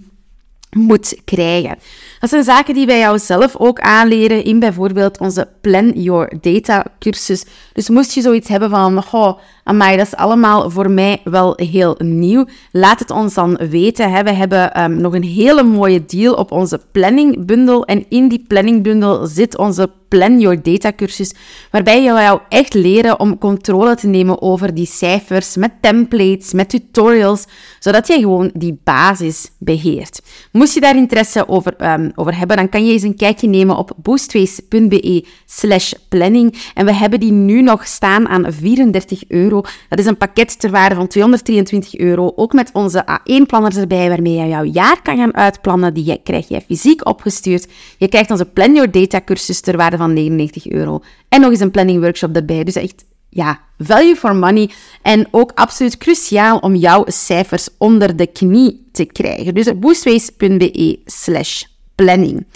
moet 0.70 1.16
krijgen. 1.24 1.78
Dat 2.24 2.32
zijn 2.32 2.56
zaken 2.56 2.74
die 2.74 2.86
wij 2.86 2.98
jou 2.98 3.18
zelf 3.18 3.56
ook 3.56 3.80
aanleren 3.80 4.44
in 4.44 4.58
bijvoorbeeld 4.58 5.20
onze 5.20 5.48
Plan 5.60 5.90
Your 5.90 6.36
Data 6.40 6.84
cursus. 6.98 7.44
Dus 7.72 7.88
moest 7.88 8.12
je 8.12 8.20
zoiets 8.20 8.48
hebben 8.48 8.70
van, 8.70 9.04
oh, 9.12 9.38
amai, 9.64 9.96
dat 9.96 10.06
is 10.06 10.16
allemaal 10.16 10.70
voor 10.70 10.90
mij 10.90 11.20
wel 11.24 11.52
heel 11.56 11.94
nieuw. 11.98 12.46
Laat 12.72 12.98
het 12.98 13.10
ons 13.10 13.34
dan 13.34 13.56
weten. 13.70 14.12
Hè. 14.12 14.22
We 14.22 14.32
hebben 14.32 14.82
um, 14.82 15.00
nog 15.00 15.14
een 15.14 15.22
hele 15.22 15.62
mooie 15.62 16.04
deal 16.04 16.34
op 16.34 16.52
onze 16.52 16.80
planningbundel. 16.92 17.84
En 17.84 18.04
in 18.08 18.28
die 18.28 18.44
planningbundel 18.48 19.26
zit 19.26 19.58
onze 19.58 19.90
Plan 20.08 20.40
Your 20.40 20.62
Data 20.62 20.92
cursus, 20.92 21.34
waarbij 21.70 22.02
je 22.02 22.12
jou 22.12 22.40
echt 22.48 22.74
leren 22.74 23.20
om 23.20 23.38
controle 23.38 23.94
te 23.94 24.06
nemen 24.06 24.42
over 24.42 24.74
die 24.74 24.86
cijfers 24.86 25.56
met 25.56 25.72
templates, 25.80 26.52
met 26.52 26.68
tutorials, 26.68 27.44
zodat 27.78 28.06
je 28.06 28.18
gewoon 28.18 28.50
die 28.52 28.80
basis 28.84 29.50
beheert. 29.58 30.20
Moest 30.52 30.74
je 30.74 30.80
daar 30.80 30.96
interesse 30.96 31.48
over, 31.48 31.92
um, 31.92 32.12
over 32.14 32.38
hebben, 32.38 32.56
dan 32.56 32.68
kan 32.68 32.86
je 32.86 32.92
eens 32.92 33.02
een 33.02 33.16
kijkje 33.16 33.48
nemen 33.48 33.76
op 33.76 33.92
boostface.be 34.02 35.24
slash 35.46 35.92
planning. 36.08 36.54
En 36.74 36.86
we 36.86 36.94
hebben 36.94 37.20
die 37.20 37.32
nu 37.32 37.62
nog 37.62 37.86
staan 37.86 38.28
aan 38.28 38.52
34 38.52 39.22
euro. 39.28 39.62
Dat 39.88 39.98
is 39.98 40.06
een 40.06 40.16
pakket 40.16 40.60
ter 40.60 40.70
waarde 40.70 40.94
van 40.94 41.06
223 41.06 41.96
euro, 41.96 42.32
ook 42.36 42.52
met 42.52 42.70
onze 42.72 43.04
A1-planners 43.10 43.76
erbij, 43.76 44.08
waarmee 44.08 44.34
je 44.34 44.48
jouw 44.48 44.64
jaar 44.64 45.02
kan 45.02 45.16
gaan 45.16 45.34
uitplannen. 45.34 45.94
Die 45.94 46.20
krijg 46.22 46.48
je 46.48 46.60
fysiek 46.60 47.06
opgestuurd. 47.06 47.68
Je 47.98 48.08
krijgt 48.08 48.30
onze 48.30 48.44
Plan 48.44 48.74
Your 48.74 48.90
Data 48.90 49.20
cursus 49.24 49.60
ter 49.60 49.76
waarde 49.76 49.96
van 49.96 50.12
99 50.12 50.68
euro. 50.68 51.00
En 51.28 51.40
nog 51.40 51.50
eens 51.50 51.60
een 51.60 51.70
planning 51.70 52.00
workshop 52.00 52.36
erbij. 52.36 52.64
Dus 52.64 52.74
echt, 52.74 53.04
ja, 53.28 53.60
value 53.78 54.16
for 54.16 54.36
money. 54.36 54.70
En 55.02 55.28
ook 55.30 55.52
absoluut 55.54 55.96
cruciaal 55.96 56.58
om 56.58 56.74
jouw 56.74 57.04
cijfers 57.06 57.68
onder 57.78 58.16
de 58.16 58.26
knie 58.26 58.88
te 58.92 59.04
krijgen. 59.04 59.54
Dus 59.54 59.78
boostways.be 59.78 60.98
slash 61.04 61.62
planning. 61.94 62.46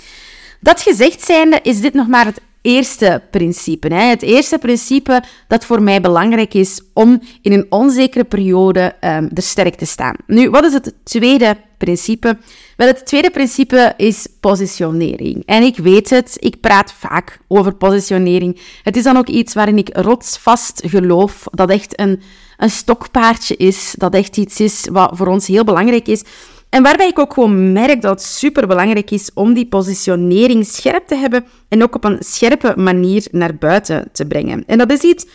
Dat 0.60 0.82
gezegd 0.82 1.24
zijnde 1.24 1.58
is 1.62 1.80
dit 1.80 1.94
nog 1.94 2.06
maar 2.06 2.24
het 2.24 2.40
eerste 2.62 3.22
principe. 3.30 3.94
Hè. 3.94 4.02
Het 4.02 4.22
eerste 4.22 4.58
principe 4.58 5.22
dat 5.48 5.64
voor 5.64 5.82
mij 5.82 6.00
belangrijk 6.00 6.54
is 6.54 6.80
om 6.92 7.20
in 7.42 7.52
een 7.52 7.66
onzekere 7.68 8.24
periode 8.24 8.94
um, 9.00 9.30
er 9.34 9.42
sterk 9.42 9.74
te 9.74 9.86
staan. 9.86 10.14
Nu, 10.26 10.50
wat 10.50 10.64
is 10.64 10.72
het 10.72 10.94
tweede 11.04 11.56
principe? 11.78 12.38
Wel, 12.76 12.86
het 12.86 13.06
tweede 13.06 13.30
principe 13.30 13.94
is 13.96 14.26
positionering. 14.40 15.42
En 15.46 15.62
ik 15.62 15.76
weet 15.76 16.10
het, 16.10 16.36
ik 16.38 16.60
praat 16.60 16.92
vaak 16.92 17.38
over 17.48 17.74
positionering. 17.74 18.60
Het 18.82 18.96
is 18.96 19.02
dan 19.02 19.16
ook 19.16 19.28
iets 19.28 19.54
waarin 19.54 19.78
ik 19.78 19.96
rotsvast 19.96 20.82
geloof 20.86 21.44
dat 21.50 21.70
echt 21.70 22.00
een, 22.00 22.20
een 22.56 22.70
stokpaardje 22.70 23.56
is, 23.56 23.94
dat 23.96 24.14
echt 24.14 24.36
iets 24.36 24.60
is 24.60 24.86
wat 24.92 25.10
voor 25.14 25.26
ons 25.26 25.46
heel 25.46 25.64
belangrijk 25.64 26.08
is. 26.08 26.22
En 26.70 26.82
waarbij 26.82 27.08
ik 27.08 27.18
ook 27.18 27.32
gewoon 27.32 27.72
merk 27.72 28.02
dat 28.02 28.10
het 28.10 28.22
super 28.22 28.66
belangrijk 28.66 29.10
is 29.10 29.30
om 29.34 29.54
die 29.54 29.66
positionering 29.66 30.66
scherp 30.66 31.06
te 31.06 31.14
hebben 31.14 31.44
en 31.68 31.82
ook 31.82 31.94
op 31.94 32.04
een 32.04 32.16
scherpe 32.20 32.74
manier 32.76 33.26
naar 33.30 33.54
buiten 33.54 34.08
te 34.12 34.26
brengen. 34.26 34.64
En 34.66 34.78
dat 34.78 34.92
is 34.92 35.00
iets 35.00 35.26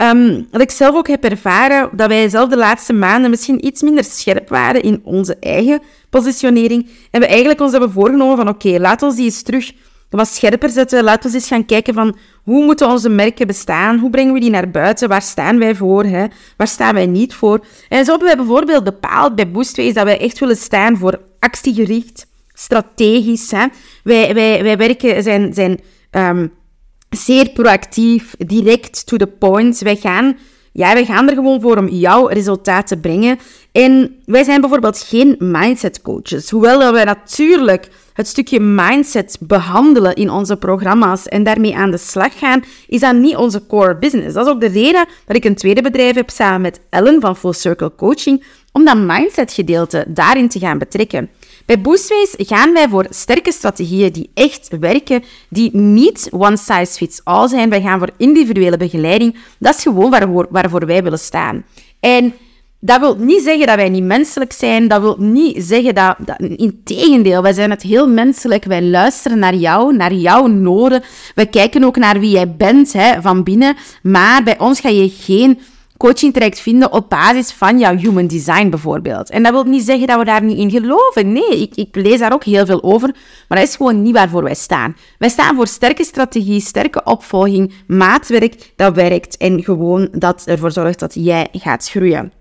um, 0.00 0.46
wat 0.50 0.60
ik 0.60 0.70
zelf 0.70 0.94
ook 0.94 1.08
heb 1.08 1.24
ervaren, 1.24 1.90
dat 1.92 2.08
wij 2.08 2.28
zelf 2.28 2.48
de 2.48 2.56
laatste 2.56 2.92
maanden 2.92 3.30
misschien 3.30 3.66
iets 3.66 3.82
minder 3.82 4.04
scherp 4.04 4.48
waren 4.48 4.82
in 4.82 5.00
onze 5.04 5.36
eigen 5.40 5.82
positionering. 6.10 6.88
En 7.10 7.20
we 7.20 7.26
eigenlijk 7.26 7.60
ons 7.60 7.70
hebben 7.70 7.90
voorgenomen 7.90 8.36
van 8.36 8.48
oké, 8.48 8.78
laat 8.78 9.02
ons 9.02 9.14
die 9.16 9.24
eens 9.24 9.42
terug 9.42 9.72
wat 10.16 10.28
scherper 10.28 10.70
zetten. 10.70 11.04
Laten 11.04 11.30
we 11.30 11.36
eens 11.36 11.46
gaan 11.46 11.66
kijken 11.66 11.94
van 11.94 12.16
hoe 12.42 12.64
moeten 12.64 12.88
onze 12.88 13.08
merken 13.08 13.46
bestaan? 13.46 13.98
Hoe 13.98 14.10
brengen 14.10 14.32
we 14.34 14.40
die 14.40 14.50
naar 14.50 14.70
buiten? 14.70 15.08
Waar 15.08 15.22
staan 15.22 15.58
wij 15.58 15.74
voor? 15.74 16.04
Hè? 16.04 16.26
Waar 16.56 16.68
staan 16.68 16.94
wij 16.94 17.06
niet 17.06 17.34
voor? 17.34 17.66
En 17.88 18.04
zo 18.04 18.10
hebben 18.10 18.28
wij 18.28 18.36
bijvoorbeeld 18.36 18.84
bepaald 18.84 19.34
bij 19.34 19.50
Boostways 19.50 19.94
dat 19.94 20.04
wij 20.04 20.20
echt 20.20 20.38
willen 20.38 20.56
staan 20.56 20.96
voor 20.96 21.20
actiegericht, 21.38 22.26
strategisch. 22.52 23.50
Hè? 23.50 23.66
Wij, 24.02 24.34
wij, 24.34 24.62
wij 24.62 24.76
werken, 24.76 25.22
zijn, 25.22 25.54
zijn 25.54 25.80
um, 26.10 26.52
zeer 27.10 27.50
proactief, 27.50 28.34
direct 28.38 29.06
to 29.06 29.16
the 29.16 29.26
point. 29.26 29.78
Wij 29.78 29.96
gaan, 29.96 30.36
ja, 30.72 30.92
wij 30.92 31.04
gaan 31.04 31.28
er 31.28 31.34
gewoon 31.34 31.60
voor 31.60 31.76
om 31.76 31.88
jouw 31.88 32.26
resultaat 32.26 32.86
te 32.86 32.96
brengen. 32.96 33.38
En 33.72 34.16
wij 34.24 34.44
zijn 34.44 34.60
bijvoorbeeld 34.60 34.98
geen 34.98 35.36
mindset 35.38 36.02
coaches. 36.02 36.50
Hoewel 36.50 36.92
wij 36.92 37.04
natuurlijk 37.04 37.88
het 38.14 38.28
stukje 38.28 38.60
mindset 38.60 39.36
behandelen 39.40 40.14
in 40.14 40.30
onze 40.30 40.56
programma's 40.56 41.28
en 41.28 41.42
daarmee 41.42 41.76
aan 41.76 41.90
de 41.90 41.98
slag 41.98 42.38
gaan, 42.38 42.64
is 42.88 43.00
dat 43.00 43.14
niet 43.14 43.36
onze 43.36 43.66
core 43.66 43.96
business. 43.96 44.34
Dat 44.34 44.46
is 44.46 44.52
ook 44.52 44.60
de 44.60 44.66
reden 44.66 45.06
dat 45.26 45.36
ik 45.36 45.44
een 45.44 45.54
tweede 45.54 45.82
bedrijf 45.82 46.14
heb 46.14 46.30
samen 46.30 46.60
met 46.60 46.80
Ellen 46.90 47.20
van 47.20 47.36
Full 47.36 47.52
Circle 47.52 47.92
Coaching, 47.96 48.44
om 48.72 48.84
dat 48.84 48.96
mindset 48.96 49.52
gedeelte 49.52 50.04
daarin 50.08 50.48
te 50.48 50.58
gaan 50.58 50.78
betrekken. 50.78 51.30
Bij 51.66 51.80
Boostways 51.80 52.34
gaan 52.36 52.72
wij 52.72 52.88
voor 52.88 53.06
sterke 53.10 53.52
strategieën 53.52 54.12
die 54.12 54.30
echt 54.34 54.68
werken, 54.80 55.22
die 55.48 55.76
niet 55.76 56.28
one 56.30 56.56
size 56.56 56.92
fits 56.92 57.20
all 57.24 57.48
zijn. 57.48 57.70
Wij 57.70 57.80
gaan 57.80 57.98
voor 57.98 58.10
individuele 58.16 58.76
begeleiding. 58.76 59.36
Dat 59.58 59.74
is 59.76 59.82
gewoon 59.82 60.10
waarvoor, 60.10 60.46
waarvoor 60.50 60.86
wij 60.86 61.02
willen 61.02 61.18
staan. 61.18 61.64
En 62.00 62.34
dat 62.84 63.00
wil 63.00 63.16
niet 63.18 63.42
zeggen 63.42 63.66
dat 63.66 63.76
wij 63.76 63.88
niet 63.88 64.04
menselijk 64.04 64.52
zijn. 64.52 64.88
Dat 64.88 65.00
wil 65.00 65.16
niet 65.18 65.56
zeggen 65.64 65.94
dat, 65.94 66.16
dat... 66.18 66.38
Integendeel, 66.38 67.42
wij 67.42 67.52
zijn 67.52 67.70
het 67.70 67.82
heel 67.82 68.08
menselijk. 68.08 68.64
Wij 68.64 68.82
luisteren 68.82 69.38
naar 69.38 69.54
jou, 69.54 69.96
naar 69.96 70.12
jouw 70.12 70.46
noden. 70.46 71.02
Wij 71.34 71.46
kijken 71.46 71.84
ook 71.84 71.96
naar 71.96 72.20
wie 72.20 72.30
jij 72.30 72.56
bent 72.56 72.92
hè, 72.92 73.22
van 73.22 73.42
binnen. 73.42 73.76
Maar 74.02 74.42
bij 74.42 74.58
ons 74.58 74.80
ga 74.80 74.88
je 74.88 75.08
geen 75.08 75.58
coaching 75.96 76.32
traject 76.32 76.60
vinden 76.60 76.92
op 76.92 77.10
basis 77.10 77.52
van 77.52 77.78
jouw 77.78 77.96
human 77.96 78.26
design 78.26 78.68
bijvoorbeeld. 78.68 79.30
En 79.30 79.42
dat 79.42 79.52
wil 79.52 79.64
niet 79.64 79.84
zeggen 79.84 80.06
dat 80.06 80.18
we 80.18 80.24
daar 80.24 80.42
niet 80.42 80.58
in 80.58 80.70
geloven. 80.70 81.32
Nee, 81.32 81.60
ik, 81.60 81.74
ik 81.74 81.96
lees 81.96 82.18
daar 82.18 82.32
ook 82.32 82.44
heel 82.44 82.66
veel 82.66 82.82
over, 82.82 83.14
maar 83.48 83.58
dat 83.58 83.68
is 83.68 83.76
gewoon 83.76 84.02
niet 84.02 84.14
waarvoor 84.14 84.42
wij 84.42 84.54
staan. 84.54 84.96
Wij 85.18 85.28
staan 85.28 85.56
voor 85.56 85.66
sterke 85.66 86.04
strategie, 86.04 86.60
sterke 86.60 87.02
opvolging, 87.04 87.72
maatwerk 87.86 88.72
dat 88.76 88.94
werkt 88.94 89.36
en 89.36 89.62
gewoon 89.62 90.08
dat 90.12 90.42
ervoor 90.46 90.72
zorgt 90.72 90.98
dat 90.98 91.14
jij 91.14 91.48
gaat 91.52 91.88
groeien. 91.90 92.32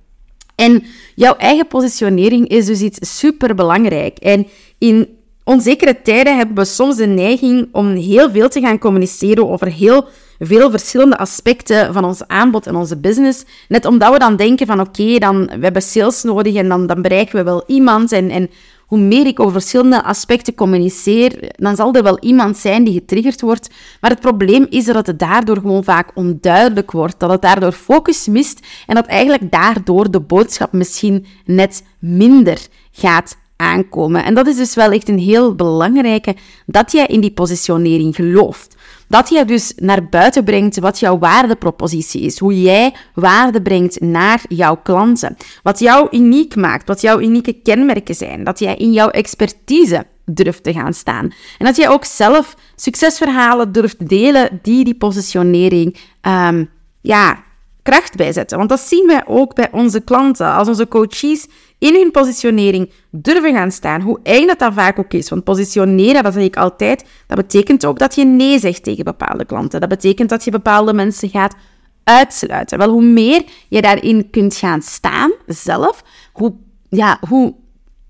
En 0.63 0.83
jouw 1.15 1.35
eigen 1.35 1.67
positionering 1.67 2.47
is 2.47 2.65
dus 2.65 2.81
iets 2.81 3.19
super 3.19 3.55
belangrijk. 3.55 4.17
En 4.17 4.47
in 4.77 5.07
onzekere 5.43 6.01
tijden 6.01 6.37
hebben 6.37 6.55
we 6.55 6.65
soms 6.65 6.95
de 6.95 7.05
neiging 7.05 7.67
om 7.71 7.95
heel 7.95 8.31
veel 8.31 8.49
te 8.49 8.61
gaan 8.61 8.79
communiceren 8.79 9.49
over 9.49 9.67
heel 9.67 10.07
veel 10.39 10.69
verschillende 10.69 11.17
aspecten 11.17 11.93
van 11.93 12.05
ons 12.05 12.27
aanbod 12.27 12.67
en 12.67 12.75
onze 12.75 12.97
business. 12.97 13.45
Net 13.67 13.85
omdat 13.85 14.11
we 14.13 14.19
dan 14.19 14.35
denken 14.35 14.67
van 14.67 14.79
oké, 14.79 15.17
dan 15.17 15.45
we 15.45 15.63
hebben 15.63 15.81
sales 15.81 16.23
nodig 16.23 16.55
en 16.55 16.67
dan, 16.69 16.87
dan 16.87 17.01
bereiken 17.01 17.35
we 17.35 17.43
wel 17.43 17.63
iemand. 17.67 18.11
En, 18.11 18.29
en 18.29 18.49
hoe 18.93 19.01
meer 19.01 19.25
ik 19.25 19.39
over 19.39 19.51
verschillende 19.51 20.03
aspecten 20.03 20.55
communiceer, 20.55 21.51
dan 21.55 21.75
zal 21.75 21.93
er 21.93 22.03
wel 22.03 22.19
iemand 22.19 22.57
zijn 22.57 22.83
die 22.83 22.93
getriggerd 22.93 23.41
wordt. 23.41 23.69
Maar 24.01 24.11
het 24.11 24.19
probleem 24.19 24.65
is 24.69 24.85
dat 24.85 25.07
het 25.07 25.19
daardoor 25.19 25.55
gewoon 25.55 25.83
vaak 25.83 26.11
onduidelijk 26.15 26.91
wordt, 26.91 27.19
dat 27.19 27.29
het 27.29 27.41
daardoor 27.41 27.71
focus 27.71 28.27
mist 28.27 28.59
en 28.87 28.95
dat 28.95 29.05
eigenlijk 29.05 29.51
daardoor 29.51 30.11
de 30.11 30.19
boodschap 30.19 30.71
misschien 30.71 31.25
net 31.45 31.83
minder 31.99 32.67
gaat 32.91 33.37
aankomen. 33.55 34.23
En 34.23 34.33
dat 34.33 34.47
is 34.47 34.55
dus 34.55 34.75
wel 34.75 34.91
echt 34.91 35.09
een 35.09 35.19
heel 35.19 35.55
belangrijke, 35.55 36.35
dat 36.65 36.91
jij 36.91 37.05
in 37.05 37.21
die 37.21 37.31
positionering 37.31 38.15
gelooft. 38.15 38.75
Dat 39.07 39.29
jij 39.29 39.45
dus 39.45 39.73
naar 39.75 40.09
buiten 40.09 40.43
brengt 40.43 40.79
wat 40.79 40.99
jouw 40.99 41.19
waardepropositie 41.19 42.21
is. 42.21 42.39
Hoe 42.39 42.61
jij 42.61 42.95
waarde 43.13 43.61
brengt 43.61 44.01
naar 44.01 44.41
jouw 44.47 44.75
klanten. 44.83 45.37
Wat 45.63 45.79
jou 45.79 46.07
uniek 46.11 46.55
maakt. 46.55 46.87
Wat 46.87 47.01
jouw 47.01 47.19
unieke 47.19 47.53
kenmerken 47.53 48.15
zijn. 48.15 48.43
Dat 48.43 48.59
jij 48.59 48.75
in 48.75 48.91
jouw 48.91 49.09
expertise 49.09 50.05
durft 50.25 50.63
te 50.63 50.73
gaan 50.73 50.93
staan. 50.93 51.33
En 51.57 51.65
dat 51.65 51.75
jij 51.75 51.89
ook 51.89 52.05
zelf 52.05 52.55
succesverhalen 52.75 53.71
durft 53.71 54.09
delen 54.09 54.59
die 54.61 54.83
die 54.83 54.95
positionering 54.95 55.97
um, 56.21 56.69
ja, 57.01 57.43
kracht 57.83 58.15
bijzetten. 58.15 58.57
Want 58.57 58.69
dat 58.69 58.79
zien 58.79 59.07
wij 59.07 59.23
ook 59.25 59.55
bij 59.55 59.71
onze 59.71 60.01
klanten. 60.01 60.53
Als 60.53 60.67
onze 60.67 60.87
coaches 60.87 61.47
in 61.83 61.93
hun 61.93 62.11
positionering 62.11 62.91
durven 63.11 63.53
gaan 63.53 63.71
staan, 63.71 64.01
hoe 64.01 64.19
eng 64.23 64.47
dat 64.47 64.59
dat 64.59 64.73
vaak 64.73 64.99
ook 64.99 65.13
is. 65.13 65.29
Want 65.29 65.43
positioneren, 65.43 66.23
dat 66.23 66.33
zeg 66.33 66.43
ik 66.43 66.57
altijd, 66.57 67.05
dat 67.27 67.37
betekent 67.37 67.85
ook 67.85 67.99
dat 67.99 68.15
je 68.15 68.25
nee 68.25 68.59
zegt 68.59 68.83
tegen 68.83 69.03
bepaalde 69.03 69.45
klanten. 69.45 69.79
Dat 69.79 69.89
betekent 69.89 70.29
dat 70.29 70.43
je 70.43 70.51
bepaalde 70.51 70.93
mensen 70.93 71.29
gaat 71.29 71.55
uitsluiten. 72.03 72.77
Wel, 72.77 72.89
hoe 72.89 73.03
meer 73.03 73.43
je 73.69 73.81
daarin 73.81 74.29
kunt 74.29 74.55
gaan 74.55 74.81
staan, 74.81 75.31
zelf, 75.45 76.03
hoe, 76.33 76.53
ja, 76.89 77.17
hoe 77.29 77.55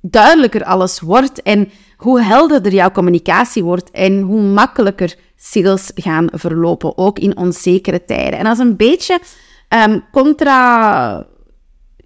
duidelijker 0.01 0.63
alles 0.63 0.99
wordt 0.99 1.41
en 1.41 1.69
hoe 1.97 2.21
helderder 2.21 2.73
jouw 2.73 2.91
communicatie 2.91 3.63
wordt 3.63 3.91
en 3.91 4.21
hoe 4.21 4.41
makkelijker 4.41 5.15
sales 5.35 5.91
gaan 5.95 6.27
verlopen, 6.31 6.97
ook 6.97 7.19
in 7.19 7.37
onzekere 7.37 8.05
tijden. 8.05 8.39
En 8.39 8.43
dat 8.43 8.53
is 8.53 8.59
een 8.59 8.75
beetje 8.75 9.19
um, 9.87 10.03
contra... 10.11 11.25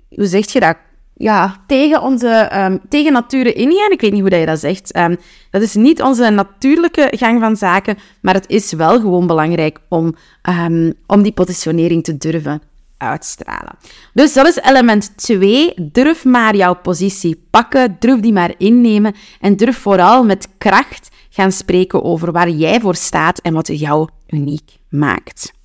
Hoe 0.10 0.26
zeg 0.26 0.52
je 0.52 0.60
dat? 0.60 0.78
Ja, 1.18 1.64
tegen 1.68 2.02
onze 2.02 2.52
um, 2.54 2.80
tegen 2.90 3.14
nature 3.14 3.54
ingaan. 3.54 3.92
Ik 3.92 4.02
weet 4.02 4.12
niet 4.12 4.22
hoe 4.22 4.30
dat 4.30 4.40
je 4.40 4.46
dat 4.46 4.60
zegt. 4.60 4.98
Um, 4.98 5.18
dat 5.52 5.62
is 5.62 5.74
niet 5.74 6.02
onze 6.02 6.30
natuurlijke 6.30 7.08
gang 7.16 7.40
van 7.40 7.56
zaken, 7.56 7.98
maar 8.22 8.34
het 8.34 8.48
is 8.48 8.72
wel 8.72 9.00
gewoon 9.00 9.28
belangrijk 9.28 9.80
om, 9.90 10.16
um, 10.50 10.94
om 11.08 11.22
die 11.22 11.32
positionering 11.32 12.04
te 12.04 12.18
durven 12.18 12.62
uitstralen. 12.98 13.78
Dus 14.14 14.34
dat 14.34 14.48
is 14.48 14.56
element 14.56 15.18
2. 15.18 15.74
Durf 15.76 16.26
maar 16.26 16.56
jouw 16.56 16.76
positie 16.76 17.48
pakken, 17.50 17.96
durf 18.00 18.20
die 18.20 18.34
maar 18.34 18.54
innemen 18.58 19.16
en 19.40 19.56
durf 19.56 19.78
vooral 19.78 20.24
met 20.24 20.48
kracht 20.58 21.10
gaan 21.30 21.52
spreken 21.52 22.04
over 22.04 22.32
waar 22.32 22.50
jij 22.50 22.80
voor 22.80 22.96
staat 22.96 23.40
en 23.40 23.54
wat 23.54 23.80
jou 23.80 24.10
uniek 24.28 24.78
maakt. 24.90 25.56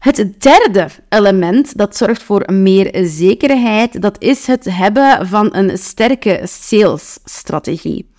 Het 0.00 0.26
derde 0.38 0.88
element 1.08 1.76
dat 1.76 1.96
zorgt 1.96 2.22
voor 2.22 2.52
meer 2.52 3.00
zekerheid, 3.06 4.02
dat 4.02 4.16
is 4.22 4.46
het 4.46 4.64
hebben 4.64 5.26
van 5.26 5.54
een 5.54 5.78
sterke 5.78 6.40
salesstrategie. 6.44 8.10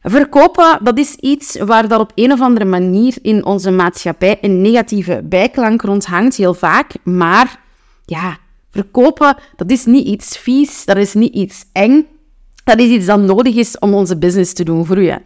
Verkopen, 0.00 0.78
dat 0.82 0.98
is 0.98 1.14
iets 1.14 1.58
waar 1.58 1.88
dat 1.88 2.00
op 2.00 2.12
een 2.14 2.32
of 2.32 2.40
andere 2.40 2.64
manier 2.64 3.16
in 3.22 3.44
onze 3.44 3.70
maatschappij 3.70 4.38
een 4.40 4.60
negatieve 4.60 5.20
bijklank 5.24 5.82
rond 5.82 6.06
hangt, 6.06 6.36
heel 6.36 6.54
vaak. 6.54 6.92
Maar 7.02 7.60
ja, 8.04 8.38
verkopen, 8.70 9.36
dat 9.56 9.70
is 9.70 9.84
niet 9.84 10.06
iets 10.06 10.38
vies, 10.38 10.84
dat 10.84 10.96
is 10.96 11.14
niet 11.14 11.34
iets 11.34 11.64
eng. 11.72 12.06
Dat 12.64 12.78
is 12.78 12.88
iets 12.88 13.06
dat 13.06 13.20
nodig 13.20 13.54
is 13.54 13.78
om 13.78 13.94
onze 13.94 14.18
business 14.18 14.52
te 14.52 14.64
doen 14.64 14.84
groeien. 14.84 15.22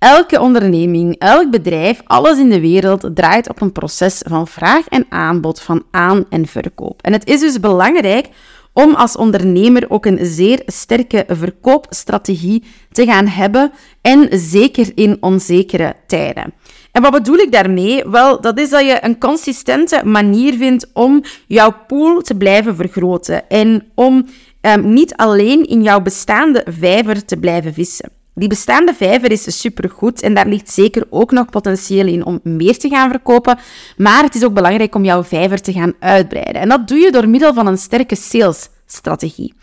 Elke 0.00 0.40
onderneming, 0.40 1.18
elk 1.18 1.50
bedrijf, 1.50 2.00
alles 2.04 2.38
in 2.38 2.50
de 2.50 2.60
wereld 2.60 3.10
draait 3.14 3.48
op 3.48 3.60
een 3.60 3.72
proces 3.72 4.22
van 4.26 4.46
vraag 4.46 4.88
en 4.88 5.06
aanbod, 5.08 5.60
van 5.60 5.82
aan- 5.90 6.24
en 6.30 6.46
verkoop. 6.46 7.02
En 7.02 7.12
het 7.12 7.28
is 7.28 7.40
dus 7.40 7.60
belangrijk 7.60 8.28
om 8.72 8.94
als 8.94 9.16
ondernemer 9.16 9.84
ook 9.88 10.06
een 10.06 10.18
zeer 10.22 10.62
sterke 10.66 11.24
verkoopstrategie 11.28 12.64
te 12.92 13.04
gaan 13.04 13.26
hebben 13.26 13.72
en 14.00 14.28
zeker 14.30 14.92
in 14.94 15.16
onzekere 15.20 15.94
tijden. 16.06 16.52
En 16.92 17.02
wat 17.02 17.12
bedoel 17.12 17.38
ik 17.38 17.52
daarmee? 17.52 18.04
Wel, 18.04 18.40
dat 18.40 18.58
is 18.58 18.70
dat 18.70 18.84
je 18.84 18.98
een 19.00 19.18
consistente 19.18 20.02
manier 20.04 20.54
vindt 20.54 20.90
om 20.92 21.22
jouw 21.46 21.74
pool 21.86 22.20
te 22.20 22.36
blijven 22.36 22.76
vergroten 22.76 23.48
en 23.48 23.90
om 23.94 24.26
um, 24.60 24.92
niet 24.92 25.14
alleen 25.16 25.66
in 25.66 25.82
jouw 25.82 26.00
bestaande 26.00 26.66
vijver 26.68 27.24
te 27.24 27.36
blijven 27.36 27.74
vissen. 27.74 28.19
Die 28.34 28.48
bestaande 28.48 28.94
vijver 28.94 29.30
is 29.30 29.60
supergoed 29.60 30.22
en 30.22 30.34
daar 30.34 30.48
ligt 30.48 30.70
zeker 30.70 31.06
ook 31.10 31.30
nog 31.30 31.50
potentieel 31.50 32.06
in 32.06 32.24
om 32.24 32.40
meer 32.42 32.78
te 32.78 32.88
gaan 32.88 33.10
verkopen. 33.10 33.58
Maar 33.96 34.22
het 34.22 34.34
is 34.34 34.44
ook 34.44 34.54
belangrijk 34.54 34.94
om 34.94 35.04
jouw 35.04 35.24
vijver 35.24 35.60
te 35.60 35.72
gaan 35.72 35.92
uitbreiden. 35.98 36.62
En 36.62 36.68
dat 36.68 36.88
doe 36.88 36.98
je 36.98 37.12
door 37.12 37.28
middel 37.28 37.54
van 37.54 37.66
een 37.66 37.78
sterke 37.78 38.16
salesstrategie. 38.16 39.54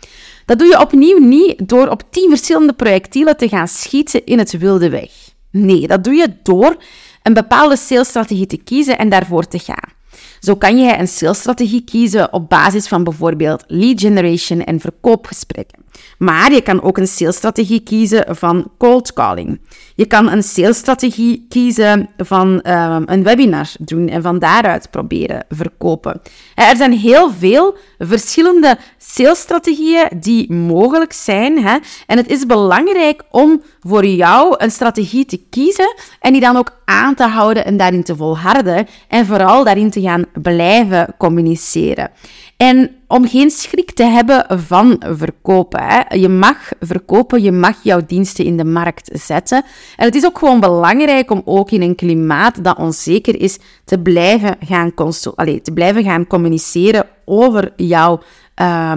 Dat 0.46 0.58
doe 0.58 0.68
je 0.68 0.80
opnieuw 0.80 1.18
niet 1.18 1.68
door 1.68 1.88
op 1.88 2.02
tien 2.10 2.28
verschillende 2.28 2.72
projectielen 2.72 3.36
te 3.36 3.48
gaan 3.48 3.68
schieten 3.68 4.24
in 4.24 4.38
het 4.38 4.58
wilde 4.58 4.88
weg. 4.90 5.10
Nee, 5.50 5.86
dat 5.86 6.04
doe 6.04 6.14
je 6.14 6.36
door 6.42 6.76
een 7.22 7.34
bepaalde 7.34 7.76
salesstrategie 7.76 8.46
te 8.46 8.56
kiezen 8.56 8.98
en 8.98 9.08
daarvoor 9.08 9.48
te 9.48 9.58
gaan. 9.58 9.96
Zo 10.40 10.56
kan 10.56 10.78
je 10.78 10.96
een 10.96 11.08
salesstrategie 11.08 11.84
kiezen 11.84 12.32
op 12.32 12.48
basis 12.48 12.88
van 12.88 13.04
bijvoorbeeld 13.04 13.64
lead 13.66 14.00
generation 14.00 14.64
en 14.64 14.80
verkoopgesprekken. 14.80 15.84
Maar 16.18 16.52
je 16.52 16.60
kan 16.60 16.82
ook 16.82 16.98
een 16.98 17.06
salesstrategie 17.06 17.80
kiezen 17.80 18.36
van 18.36 18.70
cold 18.78 19.12
calling. 19.12 19.60
Je 19.94 20.06
kan 20.06 20.30
een 20.30 20.42
salesstrategie 20.42 21.46
kiezen 21.48 22.08
van 22.16 22.48
um, 22.48 23.02
een 23.06 23.22
webinar 23.22 23.68
doen 23.78 24.08
en 24.08 24.22
van 24.22 24.38
daaruit 24.38 24.90
proberen 24.90 25.44
verkopen. 25.48 26.20
Er 26.54 26.76
zijn 26.76 26.92
heel 26.92 27.32
veel 27.32 27.76
verschillende 27.98 28.78
salesstrategieën 28.98 30.08
die 30.16 30.52
mogelijk 30.52 31.12
zijn. 31.12 31.64
Hè? 31.64 31.78
En 32.06 32.16
het 32.16 32.30
is 32.30 32.46
belangrijk 32.46 33.22
om 33.30 33.62
voor 33.80 34.06
jou 34.06 34.54
een 34.58 34.70
strategie 34.70 35.24
te 35.24 35.40
kiezen 35.50 35.94
en 36.20 36.32
die 36.32 36.40
dan 36.40 36.56
ook 36.56 36.80
aan 36.84 37.14
te 37.14 37.26
houden 37.26 37.64
en 37.64 37.76
daarin 37.76 38.02
te 38.02 38.16
volharden. 38.16 38.86
En 39.08 39.26
vooral 39.26 39.64
daarin 39.64 39.90
te 39.90 40.00
gaan 40.00 40.24
blijven 40.42 41.14
communiceren. 41.18 42.10
En 42.58 42.90
om 43.06 43.28
geen 43.28 43.50
schrik 43.50 43.92
te 43.92 44.02
hebben 44.02 44.46
van 44.48 45.02
verkopen. 45.06 45.82
Hè. 45.82 46.14
Je 46.14 46.28
mag 46.28 46.68
verkopen, 46.80 47.42
je 47.42 47.52
mag 47.52 47.76
jouw 47.82 48.00
diensten 48.06 48.44
in 48.44 48.56
de 48.56 48.64
markt 48.64 49.10
zetten. 49.12 49.64
En 49.96 50.04
het 50.04 50.14
is 50.14 50.24
ook 50.24 50.38
gewoon 50.38 50.60
belangrijk 50.60 51.30
om 51.30 51.42
ook 51.44 51.70
in 51.70 51.82
een 51.82 51.94
klimaat 51.94 52.64
dat 52.64 52.78
onzeker 52.78 53.40
is, 53.40 53.58
te 53.84 53.98
blijven 53.98 54.56
gaan, 54.64 54.92
Allee, 55.34 55.60
te 55.60 55.72
blijven 55.72 56.04
gaan 56.04 56.26
communiceren 56.26 57.06
over, 57.24 57.72
jouw, 57.76 58.20
uh, 58.60 58.92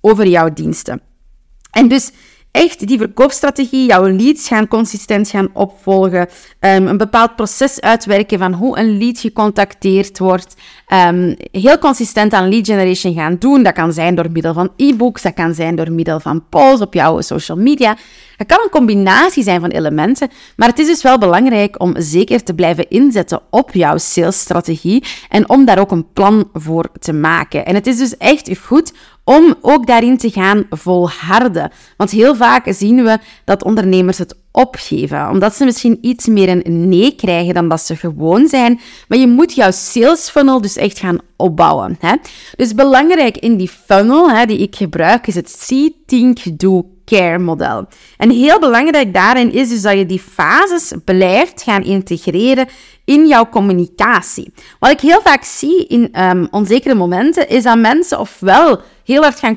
over 0.00 0.26
jouw 0.26 0.52
diensten. 0.52 1.00
En 1.70 1.88
dus 1.88 2.12
echt 2.56 2.86
die 2.86 2.98
verkoopstrategie, 2.98 3.86
jouw 3.86 4.08
leads 4.08 4.48
gaan 4.48 4.68
consistent 4.68 5.28
gaan 5.28 5.48
opvolgen, 5.52 6.28
um, 6.60 6.86
een 6.86 6.96
bepaald 6.96 7.36
proces 7.36 7.80
uitwerken 7.80 8.38
van 8.38 8.52
hoe 8.52 8.78
een 8.78 8.98
lead 8.98 9.18
gecontacteerd 9.18 10.18
wordt, 10.18 10.54
um, 11.08 11.36
heel 11.50 11.78
consistent 11.78 12.32
aan 12.32 12.48
lead 12.48 12.66
generation 12.66 13.14
gaan 13.14 13.36
doen. 13.38 13.62
Dat 13.62 13.74
kan 13.74 13.92
zijn 13.92 14.14
door 14.14 14.30
middel 14.30 14.54
van 14.54 14.72
e-books, 14.76 15.22
dat 15.22 15.34
kan 15.34 15.54
zijn 15.54 15.76
door 15.76 15.92
middel 15.92 16.20
van 16.20 16.44
polls 16.48 16.80
op 16.80 16.94
jouw 16.94 17.20
social 17.20 17.58
media. 17.58 17.96
Het 18.36 18.46
kan 18.46 18.58
een 18.62 18.70
combinatie 18.70 19.42
zijn 19.42 19.60
van 19.60 19.70
elementen, 19.70 20.30
maar 20.56 20.68
het 20.68 20.78
is 20.78 20.86
dus 20.86 21.02
wel 21.02 21.18
belangrijk 21.18 21.80
om 21.80 21.94
zeker 21.98 22.42
te 22.42 22.54
blijven 22.54 22.88
inzetten 22.88 23.40
op 23.50 23.74
jouw 23.74 23.98
salesstrategie 23.98 25.04
en 25.28 25.48
om 25.48 25.64
daar 25.64 25.78
ook 25.78 25.90
een 25.90 26.12
plan 26.12 26.48
voor 26.52 26.88
te 26.98 27.12
maken. 27.12 27.66
En 27.66 27.74
het 27.74 27.86
is 27.86 27.98
dus 27.98 28.16
echt 28.16 28.58
goed 28.58 28.92
om 29.28 29.54
ook 29.60 29.86
daarin 29.86 30.16
te 30.16 30.30
gaan 30.30 30.66
volharden. 30.70 31.70
Want 31.96 32.10
heel 32.10 32.36
vaak 32.36 32.64
zien 32.68 33.04
we 33.04 33.18
dat 33.44 33.64
ondernemers 33.64 34.18
het 34.18 34.36
opgeven, 34.52 35.30
omdat 35.30 35.54
ze 35.54 35.64
misschien 35.64 35.98
iets 36.00 36.26
meer 36.26 36.48
een 36.48 36.88
nee 36.88 37.14
krijgen 37.14 37.54
dan 37.54 37.68
dat 37.68 37.80
ze 37.80 37.96
gewoon 37.96 38.48
zijn. 38.48 38.80
Maar 39.08 39.18
je 39.18 39.28
moet 39.28 39.54
jouw 39.54 39.70
sales 39.70 40.30
funnel 40.30 40.60
dus 40.60 40.76
echt 40.76 40.98
gaan 40.98 41.18
opbouwen. 41.36 41.96
Hè? 42.00 42.14
Dus 42.56 42.74
belangrijk 42.74 43.38
in 43.38 43.56
die 43.56 43.70
funnel 43.84 44.30
hè, 44.30 44.46
die 44.46 44.58
ik 44.58 44.76
gebruik 44.76 45.26
is 45.26 45.34
het 45.34 45.50
See, 45.50 46.02
Think, 46.06 46.58
Do, 46.58 46.86
care 47.04 47.38
model. 47.38 47.86
En 48.16 48.30
heel 48.30 48.58
belangrijk 48.58 49.14
daarin 49.14 49.52
is 49.52 49.68
dus 49.68 49.82
dat 49.82 49.98
je 49.98 50.06
die 50.06 50.22
fases 50.32 50.92
blijft 51.04 51.62
gaan 51.62 51.84
integreren 51.84 52.68
in 53.04 53.26
jouw 53.26 53.48
communicatie. 53.48 54.52
Wat 54.78 54.90
ik 54.90 55.00
heel 55.00 55.20
vaak 55.20 55.44
zie 55.44 55.86
in 55.86 56.22
um, 56.22 56.48
onzekere 56.50 56.94
momenten, 56.94 57.48
is 57.48 57.62
dat 57.62 57.78
mensen 57.78 58.20
ofwel 58.20 58.80
heel 59.06 59.22
hard 59.22 59.38
gaan 59.38 59.56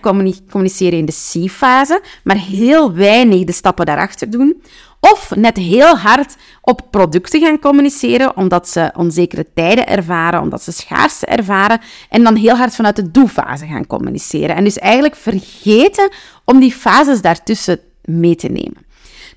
communiceren 0.50 1.00
in 1.00 1.06
de 1.06 1.12
C-fase, 1.32 2.02
maar 2.24 2.38
heel 2.38 2.94
weinig 2.94 3.44
de 3.44 3.52
stappen 3.52 3.86
daarachter 3.86 4.30
doen. 4.30 4.62
Of 5.00 5.36
net 5.36 5.58
heel 5.58 5.98
hard 5.98 6.36
op 6.62 6.82
producten 6.92 7.42
gaan 7.42 7.60
communiceren, 7.60 8.38
omdat 8.38 8.70
ze 8.70 8.92
onzekere 8.96 9.46
tijden 9.54 9.88
ervaren, 9.88 10.42
omdat 10.42 10.64
ze 10.64 10.72
schaarste 10.72 11.26
ervaren, 11.26 11.82
en 12.10 12.24
dan 12.24 12.36
heel 12.36 12.56
hard 12.56 12.76
vanuit 12.76 12.96
de 12.96 13.12
do-fase 13.12 13.66
gaan 13.66 13.88
communiceren. 13.88 14.56
En 14.56 14.64
dus 14.64 14.78
eigenlijk 14.78 15.16
vergeten 15.16 16.10
om 16.46 16.60
die 16.60 16.72
fases 16.72 17.22
daartussen 17.22 17.80
mee 18.04 18.36
te 18.36 18.48
nemen. 18.48 18.88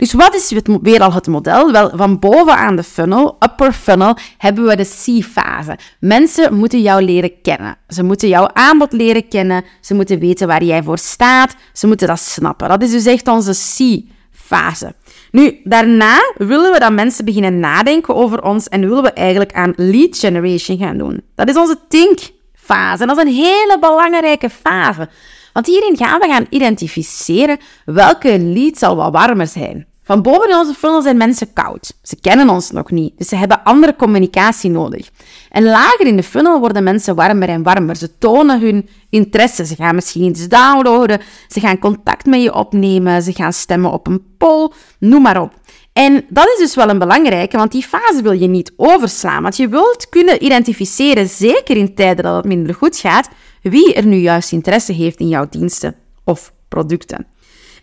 Dus 0.03 0.13
wat 0.13 0.35
is 0.35 0.51
het, 0.51 0.79
weer 0.83 1.01
al 1.01 1.13
het 1.13 1.27
model? 1.27 1.73
Wel, 1.73 1.91
van 1.95 2.19
bovenaan 2.19 2.77
de 2.77 2.83
funnel, 2.83 3.37
upper 3.41 3.73
funnel, 3.73 4.17
hebben 4.39 4.65
we 4.65 4.77
de 4.77 4.85
C-fase. 4.85 5.79
Mensen 6.01 6.55
moeten 6.55 6.81
jou 6.81 7.03
leren 7.03 7.41
kennen. 7.43 7.77
Ze 7.89 8.03
moeten 8.03 8.29
jouw 8.29 8.49
aanbod 8.53 8.93
leren 8.93 9.29
kennen. 9.29 9.65
Ze 9.81 9.95
moeten 9.95 10.19
weten 10.19 10.47
waar 10.47 10.65
jij 10.65 10.83
voor 10.83 10.99
staat. 10.99 11.55
Ze 11.73 11.87
moeten 11.87 12.07
dat 12.07 12.21
snappen. 12.21 12.69
Dat 12.69 12.83
is 12.83 12.91
dus 12.91 13.07
echt 13.07 13.29
onze 13.29 13.53
C-fase. 13.53 14.95
Nu, 15.31 15.61
daarna 15.65 16.33
willen 16.37 16.73
we 16.73 16.79
dat 16.79 16.93
mensen 16.93 17.25
beginnen 17.25 17.61
nadenken 17.61 18.15
over 18.15 18.43
ons 18.43 18.69
en 18.69 18.81
willen 18.81 19.03
we 19.03 19.13
eigenlijk 19.13 19.53
aan 19.53 19.73
lead 19.77 20.19
generation 20.19 20.79
gaan 20.79 20.99
doen. 20.99 21.23
Dat 21.35 21.49
is 21.49 21.57
onze 21.57 21.79
think-fase. 21.89 23.03
En 23.03 23.09
dat 23.09 23.17
is 23.17 23.23
een 23.23 23.35
hele 23.35 23.77
belangrijke 23.81 24.51
fase. 24.51 25.09
Want 25.53 25.67
hierin 25.67 25.97
gaan 25.97 26.21
we 26.21 26.27
gaan 26.27 26.47
identificeren 26.51 27.59
welke 27.85 28.39
lead 28.39 28.83
al 28.83 28.97
wat 28.97 29.13
warmer 29.13 29.47
zijn. 29.47 29.91
Van 30.13 30.23
boven 30.23 30.49
in 30.51 30.57
onze 30.57 30.75
funnel 30.75 31.03
zijn 31.03 31.17
mensen 31.17 31.53
koud. 31.53 31.93
Ze 32.03 32.17
kennen 32.21 32.49
ons 32.49 32.71
nog 32.71 32.91
niet, 32.91 33.13
dus 33.19 33.29
ze 33.29 33.37
hebben 33.37 33.63
andere 33.65 33.97
communicatie 33.97 34.71
nodig. 34.71 35.11
En 35.51 35.65
lager 35.65 36.07
in 36.07 36.17
de 36.17 36.23
funnel 36.23 36.61
worden 36.61 36.83
mensen 36.83 37.15
warmer 37.15 37.49
en 37.49 37.63
warmer. 37.63 37.97
Ze 37.97 38.19
tonen 38.19 38.61
hun 38.61 38.89
interesse. 39.11 39.67
Ze 39.67 39.75
gaan 39.75 39.95
misschien 39.95 40.23
iets 40.23 40.49
downloaden. 40.49 41.21
Ze 41.49 41.61
gaan 41.61 41.79
contact 41.79 42.27
met 42.27 42.43
je 42.43 42.55
opnemen. 42.55 43.23
Ze 43.23 43.33
gaan 43.33 43.53
stemmen 43.53 43.93
op 43.93 44.07
een 44.07 44.23
poll. 44.39 44.71
Noem 44.99 45.23
maar 45.23 45.41
op. 45.41 45.53
En 45.93 46.25
dat 46.29 46.47
is 46.47 46.59
dus 46.59 46.75
wel 46.75 46.89
een 46.89 46.99
belangrijke, 46.99 47.57
want 47.57 47.73
die 47.73 47.83
fase 47.83 48.23
wil 48.23 48.33
je 48.33 48.49
niet 48.49 48.73
overslaan. 48.77 49.43
Want 49.43 49.57
je 49.57 49.69
wilt 49.69 50.09
kunnen 50.09 50.45
identificeren, 50.45 51.29
zeker 51.29 51.77
in 51.77 51.95
tijden 51.95 52.25
dat 52.25 52.37
het 52.37 52.45
minder 52.45 52.75
goed 52.75 52.97
gaat, 52.97 53.29
wie 53.63 53.95
er 53.95 54.07
nu 54.07 54.17
juist 54.17 54.53
interesse 54.53 54.93
heeft 54.93 55.21
in 55.21 55.29
jouw 55.29 55.47
diensten 55.51 55.95
of 56.25 56.53
producten. 56.69 57.27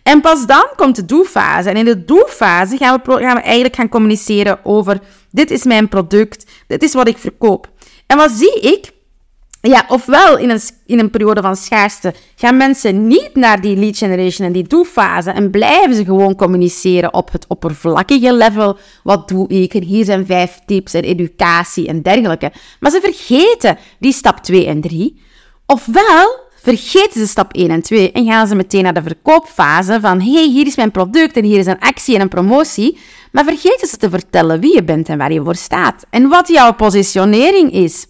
En 0.02 0.20
pas 0.20 0.46
dan 0.46 0.66
komt 0.76 0.96
de 0.96 1.04
do-fase. 1.04 1.68
En 1.68 1.76
in 1.76 1.84
de 1.84 2.04
do-fase 2.04 2.76
gaan 2.76 3.00
we, 3.04 3.12
gaan 3.12 3.36
we 3.36 3.42
eigenlijk 3.42 3.76
gaan 3.76 3.88
communiceren 3.88 4.64
over: 4.64 5.00
dit 5.30 5.50
is 5.50 5.64
mijn 5.64 5.88
product, 5.88 6.50
dit 6.66 6.82
is 6.82 6.94
wat 6.94 7.08
ik 7.08 7.18
verkoop. 7.18 7.68
En 8.06 8.16
wat 8.16 8.30
zie 8.30 8.60
ik? 8.60 8.92
Ja, 9.62 9.84
ofwel 9.88 10.38
in 10.38 10.50
een, 10.50 10.60
in 10.86 10.98
een 10.98 11.10
periode 11.10 11.40
van 11.40 11.56
schaarste 11.56 12.14
gaan 12.36 12.56
mensen 12.56 13.06
niet 13.06 13.30
naar 13.34 13.60
die 13.60 13.76
lead 13.76 13.96
generation 13.96 14.46
en 14.46 14.52
die 14.52 14.66
do-fase 14.68 15.30
en 15.30 15.50
blijven 15.50 15.94
ze 15.94 16.04
gewoon 16.04 16.34
communiceren 16.34 17.14
op 17.14 17.32
het 17.32 17.44
oppervlakkige 17.48 18.32
level. 18.32 18.78
Wat 19.02 19.28
doe 19.28 19.48
ik? 19.48 19.74
En 19.74 19.82
hier 19.82 20.04
zijn 20.04 20.26
vijf 20.26 20.58
tips 20.66 20.94
en 20.94 21.02
educatie 21.02 21.86
en 21.86 22.02
dergelijke. 22.02 22.52
Maar 22.80 22.90
ze 22.90 23.00
vergeten 23.00 23.78
die 23.98 24.12
stap 24.12 24.38
2 24.38 24.66
en 24.66 24.80
3. 24.80 25.22
Ofwel 25.66 26.49
vergeten 26.62 27.20
ze 27.20 27.26
stap 27.26 27.52
1 27.52 27.70
en 27.70 27.82
2 27.82 28.12
en 28.12 28.26
gaan 28.26 28.46
ze 28.46 28.54
meteen 28.54 28.82
naar 28.82 28.94
de 28.94 29.02
verkoopfase 29.02 29.98
van 30.00 30.20
hey, 30.20 30.46
hier 30.48 30.66
is 30.66 30.76
mijn 30.76 30.90
product 30.90 31.36
en 31.36 31.44
hier 31.44 31.58
is 31.58 31.66
een 31.66 31.80
actie 31.80 32.14
en 32.14 32.20
een 32.20 32.28
promotie. 32.28 32.98
Maar 33.32 33.44
vergeten 33.44 33.88
ze 33.88 33.96
te 33.96 34.10
vertellen 34.10 34.60
wie 34.60 34.74
je 34.74 34.84
bent 34.84 35.08
en 35.08 35.18
waar 35.18 35.32
je 35.32 35.42
voor 35.42 35.54
staat 35.54 36.06
en 36.10 36.28
wat 36.28 36.48
jouw 36.48 36.72
positionering 36.72 37.72
is. 37.72 38.06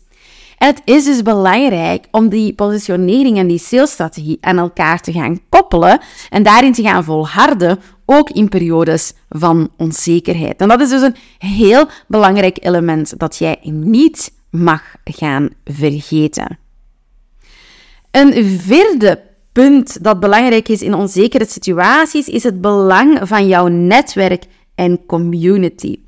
En 0.59 0.67
het 0.67 0.83
is 0.85 1.05
dus 1.05 1.23
belangrijk 1.23 2.07
om 2.11 2.29
die 2.29 2.55
positionering 2.55 3.39
en 3.39 3.47
die 3.47 3.59
salesstrategie 3.59 4.39
aan 4.41 4.59
elkaar 4.59 5.01
te 5.01 5.13
gaan 5.13 5.41
koppelen 5.49 6.01
en 6.29 6.43
daarin 6.43 6.73
te 6.73 6.83
gaan 6.83 7.05
volharden, 7.05 7.81
ook 8.07 8.31
in 8.31 8.49
periodes 8.49 9.13
van 9.29 9.71
onzekerheid. 9.77 10.61
En 10.61 10.69
dat 10.69 10.81
is 10.81 10.89
dus 10.89 11.03
een 11.03 11.17
heel 11.39 11.87
belangrijk 12.07 12.59
element 12.61 13.19
dat 13.19 13.37
jij 13.37 13.59
niet 13.63 14.33
mag 14.51 14.83
gaan 15.05 15.49
vergeten. 15.65 16.60
Een 18.11 18.59
vierde 18.59 19.23
punt 19.53 20.05
dat 20.05 20.21
belangrijk 20.21 20.69
is 20.69 20.83
in 20.83 20.95
onzekere 20.95 21.47
situaties 21.47 22.29
is 22.29 22.43
het 22.43 22.61
belang 22.61 23.19
van 23.23 23.49
jouw 23.49 23.67
netwerk 23.67 24.45
en 24.75 25.07
community. 25.07 26.01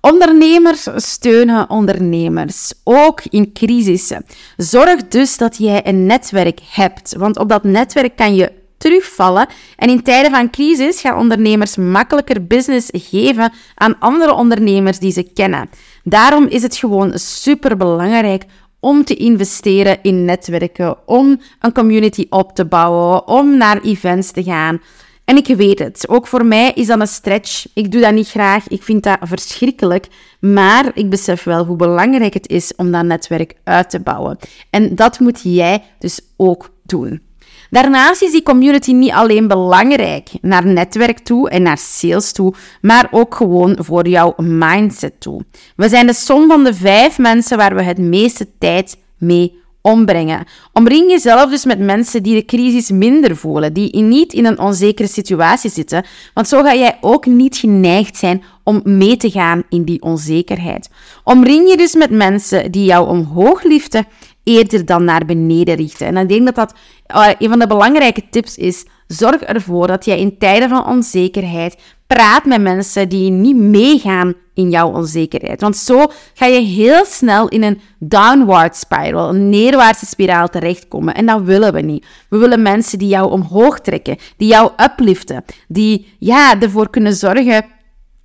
Ondernemers 0.00 0.88
steunen 0.94 1.70
ondernemers, 1.70 2.72
ook 2.84 3.22
in 3.30 3.52
crisissen. 3.52 4.24
Zorg 4.56 5.08
dus 5.08 5.36
dat 5.36 5.56
jij 5.58 5.86
een 5.86 6.06
netwerk 6.06 6.60
hebt, 6.70 7.16
want 7.16 7.38
op 7.38 7.48
dat 7.48 7.64
netwerk 7.64 8.16
kan 8.16 8.34
je 8.34 8.52
terugvallen. 8.78 9.46
En 9.76 9.88
in 9.88 10.02
tijden 10.02 10.30
van 10.30 10.50
crisis 10.50 11.00
gaan 11.00 11.18
ondernemers 11.18 11.76
makkelijker 11.76 12.46
business 12.46 12.88
geven 12.92 13.52
aan 13.74 13.98
andere 13.98 14.34
ondernemers 14.34 14.98
die 14.98 15.12
ze 15.12 15.22
kennen. 15.22 15.70
Daarom 16.04 16.46
is 16.46 16.62
het 16.62 16.76
gewoon 16.76 17.18
super 17.18 17.76
belangrijk 17.76 18.44
om 18.80 19.04
te 19.04 19.14
investeren 19.14 19.98
in 20.02 20.24
netwerken, 20.24 20.96
om 21.06 21.40
een 21.60 21.72
community 21.72 22.26
op 22.28 22.54
te 22.54 22.64
bouwen, 22.64 23.28
om 23.28 23.56
naar 23.56 23.80
events 23.82 24.30
te 24.30 24.42
gaan. 24.42 24.80
En 25.24 25.36
ik 25.36 25.46
weet 25.46 25.78
het, 25.78 26.08
ook 26.08 26.26
voor 26.26 26.46
mij 26.46 26.72
is 26.74 26.86
dat 26.86 27.00
een 27.00 27.06
stretch. 27.06 27.66
Ik 27.74 27.92
doe 27.92 28.00
dat 28.00 28.12
niet 28.12 28.28
graag, 28.28 28.68
ik 28.68 28.82
vind 28.82 29.02
dat 29.02 29.18
verschrikkelijk. 29.20 30.06
Maar 30.40 30.90
ik 30.94 31.10
besef 31.10 31.42
wel 31.44 31.64
hoe 31.64 31.76
belangrijk 31.76 32.34
het 32.34 32.48
is 32.48 32.74
om 32.76 32.90
dat 32.90 33.04
netwerk 33.04 33.54
uit 33.64 33.90
te 33.90 34.00
bouwen. 34.00 34.38
En 34.70 34.94
dat 34.94 35.20
moet 35.20 35.40
jij 35.42 35.82
dus 35.98 36.20
ook 36.36 36.70
doen. 36.82 37.29
Daarnaast 37.70 38.22
is 38.22 38.32
die 38.32 38.42
community 38.42 38.92
niet 38.92 39.12
alleen 39.12 39.48
belangrijk 39.48 40.28
naar 40.40 40.66
netwerk 40.66 41.18
toe 41.18 41.50
en 41.50 41.62
naar 41.62 41.78
sales 41.78 42.32
toe, 42.32 42.54
maar 42.80 43.08
ook 43.10 43.34
gewoon 43.34 43.76
voor 43.80 44.08
jouw 44.08 44.34
mindset 44.36 45.20
toe. 45.20 45.44
We 45.76 45.88
zijn 45.88 46.06
de 46.06 46.12
som 46.12 46.48
van 46.48 46.64
de 46.64 46.74
vijf 46.74 47.18
mensen 47.18 47.56
waar 47.56 47.74
we 47.74 47.82
het 47.82 47.98
meeste 47.98 48.48
tijd 48.58 48.96
mee 49.18 49.58
ombrengen. 49.82 50.44
Omring 50.72 51.10
jezelf 51.10 51.50
dus 51.50 51.64
met 51.64 51.78
mensen 51.78 52.22
die 52.22 52.34
de 52.34 52.44
crisis 52.44 52.90
minder 52.90 53.36
voelen, 53.36 53.72
die 53.72 53.96
niet 54.02 54.32
in 54.32 54.44
een 54.46 54.58
onzekere 54.58 55.08
situatie 55.08 55.70
zitten, 55.70 56.04
want 56.34 56.48
zo 56.48 56.62
ga 56.62 56.74
jij 56.74 56.98
ook 57.00 57.26
niet 57.26 57.56
geneigd 57.56 58.16
zijn 58.16 58.42
om 58.64 58.80
mee 58.84 59.16
te 59.16 59.30
gaan 59.30 59.62
in 59.68 59.84
die 59.84 60.02
onzekerheid. 60.02 60.90
Omring 61.24 61.70
je 61.70 61.76
dus 61.76 61.94
met 61.94 62.10
mensen 62.10 62.70
die 62.70 62.84
jou 62.84 63.08
omhoog 63.08 63.62
liften 63.62 64.06
eerder 64.44 64.84
dan 64.84 65.04
naar 65.04 65.24
beneden 65.24 65.74
richten. 65.74 66.06
En 66.06 66.16
ik 66.16 66.28
denk 66.28 66.44
dat 66.44 66.54
dat 66.54 66.74
uh, 67.14 67.28
een 67.38 67.48
van 67.48 67.58
de 67.58 67.66
belangrijke 67.66 68.28
tips 68.30 68.56
is. 68.56 68.86
Zorg 69.06 69.40
ervoor 69.40 69.86
dat 69.86 70.04
jij 70.04 70.18
in 70.18 70.38
tijden 70.38 70.68
van 70.68 70.86
onzekerheid 70.86 71.76
praat 72.06 72.44
met 72.44 72.60
mensen 72.60 73.08
die 73.08 73.30
niet 73.30 73.56
meegaan 73.56 74.34
in 74.54 74.70
jouw 74.70 74.92
onzekerheid. 74.92 75.60
Want 75.60 75.76
zo 75.76 76.10
ga 76.34 76.46
je 76.46 76.60
heel 76.60 77.04
snel 77.04 77.48
in 77.48 77.62
een 77.62 77.80
downward 77.98 78.76
spiral, 78.76 79.28
een 79.28 79.48
neerwaartse 79.48 80.06
spiraal 80.06 80.48
terechtkomen. 80.48 81.14
En 81.14 81.26
dat 81.26 81.42
willen 81.42 81.72
we 81.72 81.80
niet. 81.80 82.06
We 82.28 82.38
willen 82.38 82.62
mensen 82.62 82.98
die 82.98 83.08
jou 83.08 83.30
omhoog 83.30 83.80
trekken, 83.80 84.16
die 84.36 84.48
jou 84.48 84.70
upliften, 84.76 85.44
die 85.68 86.16
ja, 86.18 86.60
ervoor 86.60 86.90
kunnen 86.90 87.14
zorgen 87.14 87.64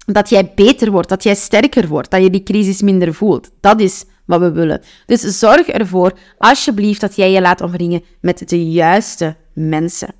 dat 0.06 0.30
jij 0.30 0.52
beter 0.56 0.92
wordt, 0.92 1.10
dat 1.10 1.24
jij 1.24 1.36
sterker 1.36 1.88
wordt, 1.88 2.12
dat 2.12 2.22
je 2.22 2.30
die 2.30 2.44
crisis 2.44 2.82
minder 2.82 3.14
voelt. 3.14 3.52
Dat 3.60 3.80
is 3.80 4.06
wat 4.26 4.40
we 4.40 4.52
willen. 4.52 4.82
Dus 5.06 5.22
zorg 5.22 5.68
ervoor, 5.68 6.12
alsjeblieft, 6.38 7.02
dat 7.02 7.16
jij 7.16 7.32
je 7.32 7.42
laat 7.42 7.62
omringen 7.62 8.04
met 8.22 8.50
de 8.50 8.72
juiste 8.72 9.36
mensen. 9.54 10.14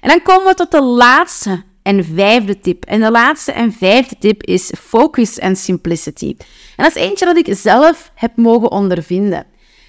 En 0.00 0.08
dan 0.08 0.22
komen 0.22 0.46
we 0.46 0.54
tot 0.54 0.70
de 0.70 0.82
laatste 0.82 1.62
en 1.82 2.04
vijfde 2.04 2.60
tip. 2.60 2.84
En 2.84 3.00
de 3.00 3.10
laatste 3.10 3.52
en 3.52 3.72
vijfde 3.72 4.16
tip 4.18 4.42
is 4.42 4.72
focus 4.78 5.38
en 5.38 5.56
simplicity. 5.56 6.36
En 6.76 6.84
dat 6.84 6.96
is 6.96 7.02
eentje 7.02 7.24
dat 7.24 7.36
ik 7.36 7.56
zelf 7.56 8.10
heb 8.14 8.36
mogen 8.36 8.70
ondervinden. 8.70 9.46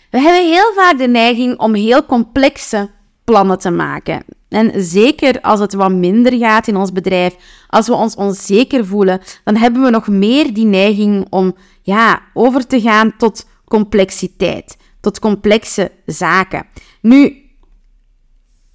We 0.09 0.19
hebben 0.19 0.51
heel 0.51 0.73
vaak 0.75 0.97
de 0.97 1.07
neiging 1.07 1.59
om 1.59 1.73
heel 1.73 2.05
complexe 2.05 2.89
plannen 3.23 3.59
te 3.59 3.69
maken. 3.69 4.23
En 4.49 4.71
zeker 4.83 5.41
als 5.41 5.59
het 5.59 5.73
wat 5.73 5.91
minder 5.91 6.37
gaat 6.37 6.67
in 6.67 6.75
ons 6.75 6.91
bedrijf, 6.91 7.35
als 7.67 7.87
we 7.87 7.93
ons 7.93 8.15
onzeker 8.15 8.85
voelen, 8.85 9.21
dan 9.43 9.55
hebben 9.55 9.83
we 9.83 9.89
nog 9.89 10.07
meer 10.07 10.53
die 10.53 10.65
neiging 10.65 11.27
om 11.29 11.55
ja, 11.81 12.21
over 12.33 12.67
te 12.67 12.81
gaan 12.81 13.17
tot 13.17 13.47
complexiteit, 13.65 14.77
tot 15.01 15.19
complexe 15.19 15.91
zaken. 16.05 16.65
Nu, 17.01 17.43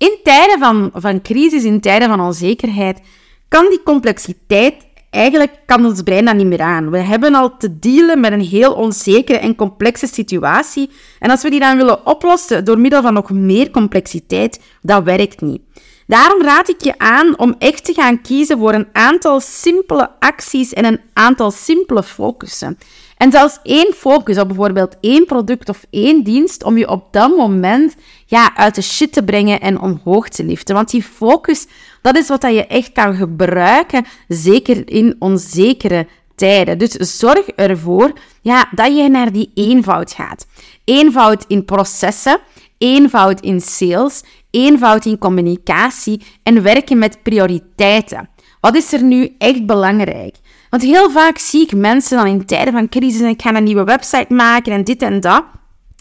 In 0.00 0.18
tijden 0.22 0.58
van, 0.58 0.90
van 0.94 1.22
crisis, 1.22 1.64
in 1.64 1.80
tijden 1.80 2.08
van 2.08 2.20
onzekerheid, 2.20 3.00
kan 3.48 3.66
die 3.68 3.82
complexiteit 3.82 4.74
eigenlijk 5.10 5.52
kan 5.66 5.84
ons 5.84 6.02
brein 6.02 6.24
dat 6.24 6.34
niet 6.34 6.46
meer 6.46 6.60
aan. 6.60 6.90
We 6.90 6.98
hebben 6.98 7.34
al 7.34 7.56
te 7.56 7.78
dealen 7.78 8.20
met 8.20 8.32
een 8.32 8.40
heel 8.40 8.72
onzekere 8.72 9.38
en 9.38 9.54
complexe 9.54 10.06
situatie. 10.06 10.90
En 11.18 11.30
als 11.30 11.42
we 11.42 11.50
die 11.50 11.60
dan 11.60 11.76
willen 11.76 12.06
oplossen 12.06 12.64
door 12.64 12.78
middel 12.78 13.02
van 13.02 13.14
nog 13.14 13.30
meer 13.30 13.70
complexiteit, 13.70 14.60
dat 14.82 15.02
werkt 15.02 15.40
niet. 15.40 15.60
Daarom 16.06 16.42
raad 16.42 16.68
ik 16.68 16.82
je 16.82 16.98
aan 16.98 17.38
om 17.38 17.54
echt 17.58 17.84
te 17.84 17.92
gaan 17.92 18.22
kiezen 18.22 18.58
voor 18.58 18.74
een 18.74 18.88
aantal 18.92 19.40
simpele 19.40 20.10
acties 20.18 20.72
en 20.72 20.84
een 20.84 21.00
aantal 21.12 21.50
simpele 21.50 22.02
focussen. 22.02 22.78
En 23.20 23.30
zelfs 23.32 23.58
één 23.62 23.92
focus 23.92 24.38
op 24.38 24.46
bijvoorbeeld 24.46 24.96
één 25.00 25.26
product 25.26 25.68
of 25.68 25.84
één 25.90 26.22
dienst 26.22 26.64
om 26.64 26.78
je 26.78 26.88
op 26.88 27.04
dat 27.10 27.36
moment 27.36 27.96
ja, 28.26 28.56
uit 28.56 28.74
de 28.74 28.82
shit 28.82 29.12
te 29.12 29.22
brengen 29.22 29.60
en 29.60 29.80
omhoog 29.80 30.28
te 30.28 30.44
liften. 30.44 30.74
Want 30.74 30.90
die 30.90 31.02
focus, 31.02 31.66
dat 32.02 32.16
is 32.16 32.28
wat 32.28 32.42
je 32.42 32.66
echt 32.66 32.92
kan 32.92 33.14
gebruiken, 33.14 34.04
zeker 34.28 34.90
in 34.90 35.16
onzekere 35.18 36.06
tijden. 36.34 36.78
Dus 36.78 36.92
zorg 36.92 37.46
ervoor 37.46 38.12
ja, 38.42 38.68
dat 38.74 38.96
je 38.96 39.08
naar 39.08 39.32
die 39.32 39.50
eenvoud 39.54 40.12
gaat. 40.12 40.46
Eenvoud 40.84 41.44
in 41.48 41.64
processen, 41.64 42.38
eenvoud 42.78 43.40
in 43.40 43.60
sales, 43.60 44.22
eenvoud 44.50 45.04
in 45.04 45.18
communicatie 45.18 46.22
en 46.42 46.62
werken 46.62 46.98
met 46.98 47.22
prioriteiten. 47.22 48.28
Wat 48.60 48.76
is 48.76 48.92
er 48.92 49.02
nu 49.02 49.34
echt 49.38 49.66
belangrijk? 49.66 50.36
Want 50.70 50.82
heel 50.82 51.10
vaak 51.10 51.38
zie 51.38 51.62
ik 51.62 51.74
mensen 51.74 52.16
dan 52.16 52.26
in 52.26 52.44
tijden 52.44 52.72
van 52.72 52.88
crisis 52.88 53.20
en 53.20 53.28
ik 53.28 53.42
ga 53.42 53.54
een 53.54 53.64
nieuwe 53.64 53.84
website 53.84 54.34
maken 54.34 54.72
en 54.72 54.84
dit 54.84 55.02
en 55.02 55.20
dat. 55.20 55.44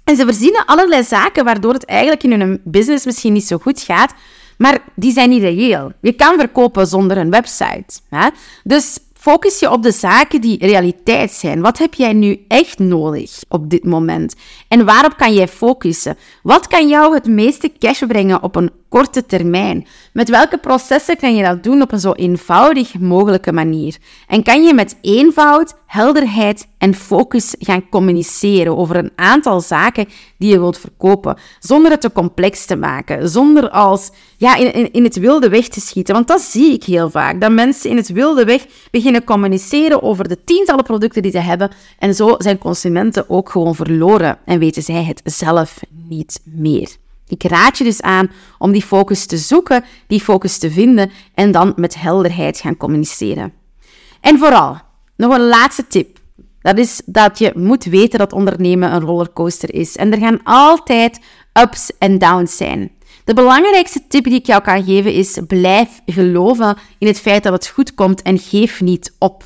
En 0.03 0.15
ze 0.15 0.25
verzinnen 0.25 0.65
allerlei 0.65 1.03
zaken 1.03 1.45
waardoor 1.45 1.73
het 1.73 1.85
eigenlijk 1.85 2.23
in 2.23 2.39
hun 2.39 2.61
business 2.63 3.05
misschien 3.05 3.33
niet 3.33 3.47
zo 3.47 3.57
goed 3.57 3.81
gaat, 3.81 4.13
maar 4.57 4.79
die 4.95 5.11
zijn 5.11 5.29
niet 5.29 5.41
reëel. 5.41 5.91
Je 6.01 6.11
kan 6.11 6.37
verkopen 6.37 6.87
zonder 6.87 7.17
een 7.17 7.29
website. 7.29 7.99
Hè? 8.09 8.29
Dus 8.63 8.97
focus 9.19 9.59
je 9.59 9.71
op 9.71 9.83
de 9.83 9.91
zaken 9.91 10.41
die 10.41 10.65
realiteit 10.65 11.31
zijn. 11.31 11.61
Wat 11.61 11.77
heb 11.77 11.93
jij 11.93 12.13
nu 12.13 12.45
echt 12.47 12.79
nodig 12.79 13.39
op 13.49 13.69
dit 13.69 13.83
moment? 13.83 14.35
En 14.67 14.85
waarop 14.85 15.17
kan 15.17 15.33
jij 15.33 15.47
focussen? 15.47 16.17
Wat 16.43 16.67
kan 16.67 16.87
jou 16.87 17.13
het 17.13 17.27
meeste 17.27 17.71
cash 17.79 18.03
brengen 18.07 18.43
op 18.43 18.55
een 18.55 18.71
korte 18.89 19.25
termijn? 19.25 19.87
Met 20.13 20.29
welke 20.29 20.57
processen 20.57 21.17
kan 21.17 21.35
je 21.35 21.43
dat 21.43 21.63
doen 21.63 21.81
op 21.81 21.91
een 21.91 21.99
zo 21.99 22.11
eenvoudig 22.11 22.99
mogelijke 22.99 23.51
manier? 23.51 23.97
En 24.27 24.43
kan 24.43 24.63
je 24.63 24.73
met 24.73 24.97
eenvoud, 25.01 25.75
helderheid 25.85 26.67
en 26.77 26.95
focus 26.95 27.55
gaan 27.59 27.89
communiceren 27.89 28.77
over 28.77 28.95
een 28.95 29.11
aantal 29.15 29.61
zaken 29.61 30.07
die 30.37 30.49
je 30.49 30.59
wilt 30.59 30.77
verkopen, 30.77 31.37
zonder 31.59 31.91
het 31.91 32.01
te 32.01 32.11
complex 32.11 32.65
te 32.65 32.75
maken, 32.75 33.29
zonder 33.29 33.69
als 33.69 34.11
ja, 34.37 34.55
in, 34.55 34.73
in, 34.73 34.91
in 34.91 35.03
het 35.03 35.19
wilde 35.19 35.49
weg 35.49 35.67
te 35.67 35.81
schieten. 35.81 36.13
Want 36.13 36.27
dat 36.27 36.41
zie 36.41 36.73
ik 36.73 36.83
heel 36.83 37.09
vaak, 37.09 37.41
dat 37.41 37.51
mensen 37.51 37.89
in 37.89 37.97
het 37.97 38.09
wilde 38.11 38.45
weg 38.45 38.65
beginnen 38.91 39.08
communiceren 39.23 40.03
over 40.03 40.27
de 40.27 40.43
tientallen 40.43 40.83
producten 40.83 41.21
die 41.21 41.31
ze 41.31 41.39
hebben 41.39 41.71
en 41.99 42.15
zo 42.15 42.35
zijn 42.37 42.57
consumenten 42.57 43.29
ook 43.29 43.49
gewoon 43.49 43.75
verloren 43.75 44.37
en 44.45 44.59
weten 44.59 44.83
zij 44.83 45.03
het 45.03 45.21
zelf 45.23 45.79
niet 45.89 46.41
meer. 46.43 46.89
Ik 47.27 47.43
raad 47.43 47.77
je 47.77 47.83
dus 47.83 48.01
aan 48.01 48.31
om 48.57 48.71
die 48.71 48.83
focus 48.83 49.25
te 49.25 49.37
zoeken, 49.37 49.83
die 50.07 50.21
focus 50.21 50.57
te 50.57 50.71
vinden 50.71 51.11
en 51.33 51.51
dan 51.51 51.73
met 51.75 52.01
helderheid 52.01 52.57
gaan 52.57 52.77
communiceren. 52.77 53.53
En 54.21 54.37
vooral, 54.37 54.77
nog 55.15 55.33
een 55.33 55.47
laatste 55.47 55.87
tip. 55.87 56.17
Dat 56.61 56.77
is 56.77 57.01
dat 57.05 57.39
je 57.39 57.51
moet 57.55 57.83
weten 57.83 58.19
dat 58.19 58.33
ondernemen 58.33 58.93
een 58.93 59.01
rollercoaster 59.01 59.73
is. 59.73 59.95
En 59.95 60.11
er 60.11 60.19
gaan 60.19 60.43
altijd 60.43 61.19
ups 61.53 61.91
en 61.97 62.17
downs 62.17 62.57
zijn. 62.57 62.91
De 63.29 63.35
belangrijkste 63.35 64.01
tip 64.07 64.23
die 64.23 64.33
ik 64.33 64.45
jou 64.45 64.61
kan 64.61 64.83
geven 64.83 65.13
is: 65.13 65.39
blijf 65.47 66.01
geloven 66.05 66.77
in 66.97 67.07
het 67.07 67.19
feit 67.19 67.43
dat 67.43 67.53
het 67.53 67.67
goed 67.67 67.93
komt 67.93 68.21
en 68.21 68.39
geef 68.39 68.81
niet 68.81 69.15
op. 69.19 69.43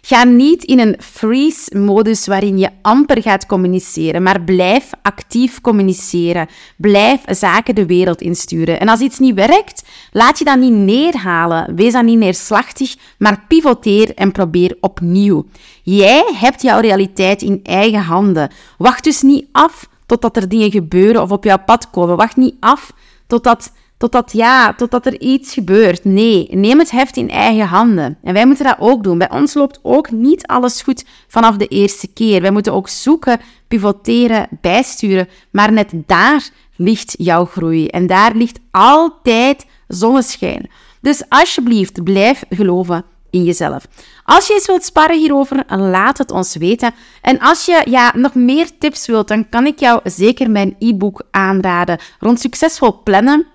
Ga 0.00 0.24
niet 0.24 0.64
in 0.64 0.78
een 0.78 0.96
freeze-modus 0.98 2.26
waarin 2.26 2.58
je 2.58 2.70
amper 2.82 3.22
gaat 3.22 3.46
communiceren, 3.46 4.22
maar 4.22 4.40
blijf 4.40 4.90
actief 5.02 5.60
communiceren. 5.60 6.48
Blijf 6.76 7.20
zaken 7.26 7.74
de 7.74 7.86
wereld 7.86 8.20
insturen. 8.20 8.80
En 8.80 8.88
als 8.88 9.00
iets 9.00 9.18
niet 9.18 9.34
werkt, 9.34 9.82
laat 10.12 10.38
je 10.38 10.44
dat 10.44 10.58
niet 10.58 10.72
neerhalen. 10.72 11.74
Wees 11.74 11.92
dan 11.92 12.04
niet 12.04 12.18
neerslachtig, 12.18 12.96
maar 13.18 13.44
pivoteer 13.48 14.14
en 14.14 14.32
probeer 14.32 14.76
opnieuw. 14.80 15.46
Jij 15.82 16.24
hebt 16.34 16.62
jouw 16.62 16.80
realiteit 16.80 17.42
in 17.42 17.60
eigen 17.62 18.02
handen. 18.02 18.50
Wacht 18.78 19.04
dus 19.04 19.22
niet 19.22 19.46
af 19.52 19.88
totdat 20.06 20.36
er 20.36 20.48
dingen 20.48 20.70
gebeuren 20.70 21.22
of 21.22 21.30
op 21.30 21.44
jouw 21.44 21.62
pad 21.66 21.90
komen. 21.90 22.16
Wacht 22.16 22.36
niet 22.36 22.54
af 22.60 22.92
totdat 23.26 23.72
Totdat, 23.98 24.32
ja, 24.32 24.74
totdat 24.74 25.06
er 25.06 25.20
iets 25.20 25.52
gebeurt. 25.52 26.04
Nee, 26.04 26.48
neem 26.50 26.78
het 26.78 26.90
heft 26.90 27.16
in 27.16 27.30
eigen 27.30 27.66
handen. 27.66 28.18
En 28.22 28.34
wij 28.34 28.46
moeten 28.46 28.64
dat 28.64 28.76
ook 28.78 29.04
doen. 29.04 29.18
Bij 29.18 29.30
ons 29.30 29.54
loopt 29.54 29.78
ook 29.82 30.10
niet 30.10 30.46
alles 30.46 30.82
goed 30.82 31.04
vanaf 31.28 31.56
de 31.56 31.66
eerste 31.66 32.06
keer. 32.12 32.40
Wij 32.40 32.50
moeten 32.50 32.72
ook 32.72 32.88
zoeken, 32.88 33.40
pivoteren, 33.68 34.48
bijsturen. 34.60 35.28
Maar 35.50 35.72
net 35.72 35.92
daar 36.06 36.48
ligt 36.76 37.14
jouw 37.18 37.44
groei. 37.44 37.86
En 37.86 38.06
daar 38.06 38.34
ligt 38.34 38.58
altijd 38.70 39.66
zonneschijn. 39.88 40.70
Dus 41.00 41.22
alsjeblieft, 41.28 42.04
blijf 42.04 42.44
geloven 42.48 43.04
in 43.36 43.44
jezelf. 43.44 43.86
Als 44.24 44.46
je 44.46 44.54
eens 44.54 44.66
wilt 44.66 44.84
sparren 44.84 45.18
hierover, 45.18 45.64
laat 45.68 46.18
het 46.18 46.30
ons 46.30 46.56
weten. 46.56 46.94
En 47.22 47.38
als 47.38 47.64
je 47.64 47.82
ja, 47.84 48.12
nog 48.16 48.34
meer 48.34 48.78
tips 48.78 49.06
wilt, 49.06 49.28
dan 49.28 49.48
kan 49.48 49.66
ik 49.66 49.78
jou 49.78 50.00
zeker 50.04 50.50
mijn 50.50 50.76
e-book 50.78 51.22
aanraden 51.30 51.98
rond 52.20 52.40
succesvol 52.40 53.02
plannen. 53.02 53.46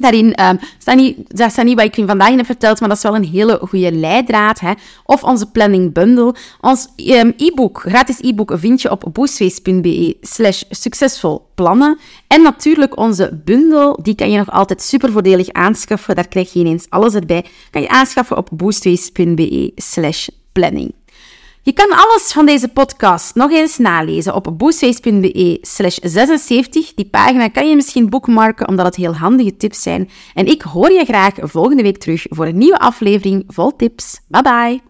Daarin 0.00 0.34
um, 0.40 0.58
niet, 0.96 1.36
dat 1.38 1.64
niet 1.64 1.76
wat 1.76 1.84
ik 1.84 1.96
je 1.96 2.06
vandaag 2.06 2.34
heb 2.34 2.46
verteld, 2.46 2.80
maar 2.80 2.88
dat 2.88 2.98
is 2.98 3.02
wel 3.02 3.14
een 3.14 3.24
hele 3.24 3.60
goede 3.68 3.92
leidraad. 3.92 4.60
Hè? 4.60 4.72
Of 5.04 5.24
onze 5.24 5.50
planning 5.50 5.92
bundle. 5.92 6.34
Ons 6.60 6.88
um, 6.96 7.32
e-book, 7.36 7.84
gratis 7.86 8.20
e-book, 8.20 8.52
vind 8.54 8.82
je 8.82 8.90
op 8.90 9.08
boostface.be 9.12 10.16
slash 10.20 10.62
succesvol 10.70 11.50
plannen. 11.54 11.98
En 12.26 12.42
natuurlijk 12.42 12.98
onze 12.98 13.40
bundel, 13.44 13.98
die 14.02 14.14
kan 14.14 14.30
je 14.30 14.38
nog 14.38 14.50
altijd 14.50 14.82
super 14.82 15.12
voordelig 15.12 15.48
aanschaffen. 15.52 16.14
Daar 16.14 16.28
krijg 16.28 16.52
je 16.52 16.60
ineens 16.60 16.86
alles 16.88 17.14
erbij. 17.14 17.44
Kan 17.70 17.82
je 17.82 17.88
aanschaffen 17.88 18.36
op 18.36 18.48
boostface.be 18.52 19.72
slash 19.76 20.28
planning. 20.52 20.92
Je 21.62 21.72
kan 21.72 21.90
alles 21.90 22.32
van 22.32 22.46
deze 22.46 22.68
podcast 22.68 23.34
nog 23.34 23.50
eens 23.50 23.78
nalezen 23.78 24.34
op 24.34 24.54
boostface.be 24.56 25.58
slash 25.60 25.98
76. 26.02 26.94
Die 26.94 27.08
pagina 27.08 27.48
kan 27.48 27.68
je 27.68 27.76
misschien 27.76 28.08
bookmarken, 28.08 28.68
omdat 28.68 28.86
het 28.86 28.96
heel 28.96 29.14
handige 29.16 29.56
tips 29.56 29.82
zijn. 29.82 30.10
En 30.34 30.46
ik 30.46 30.62
hoor 30.62 30.92
je 30.92 31.04
graag 31.04 31.34
volgende 31.36 31.82
week 31.82 31.98
terug 31.98 32.26
voor 32.28 32.46
een 32.46 32.58
nieuwe 32.58 32.78
aflevering 32.78 33.44
vol 33.46 33.76
tips. 33.76 34.20
Bye 34.28 34.42
bye! 34.42 34.89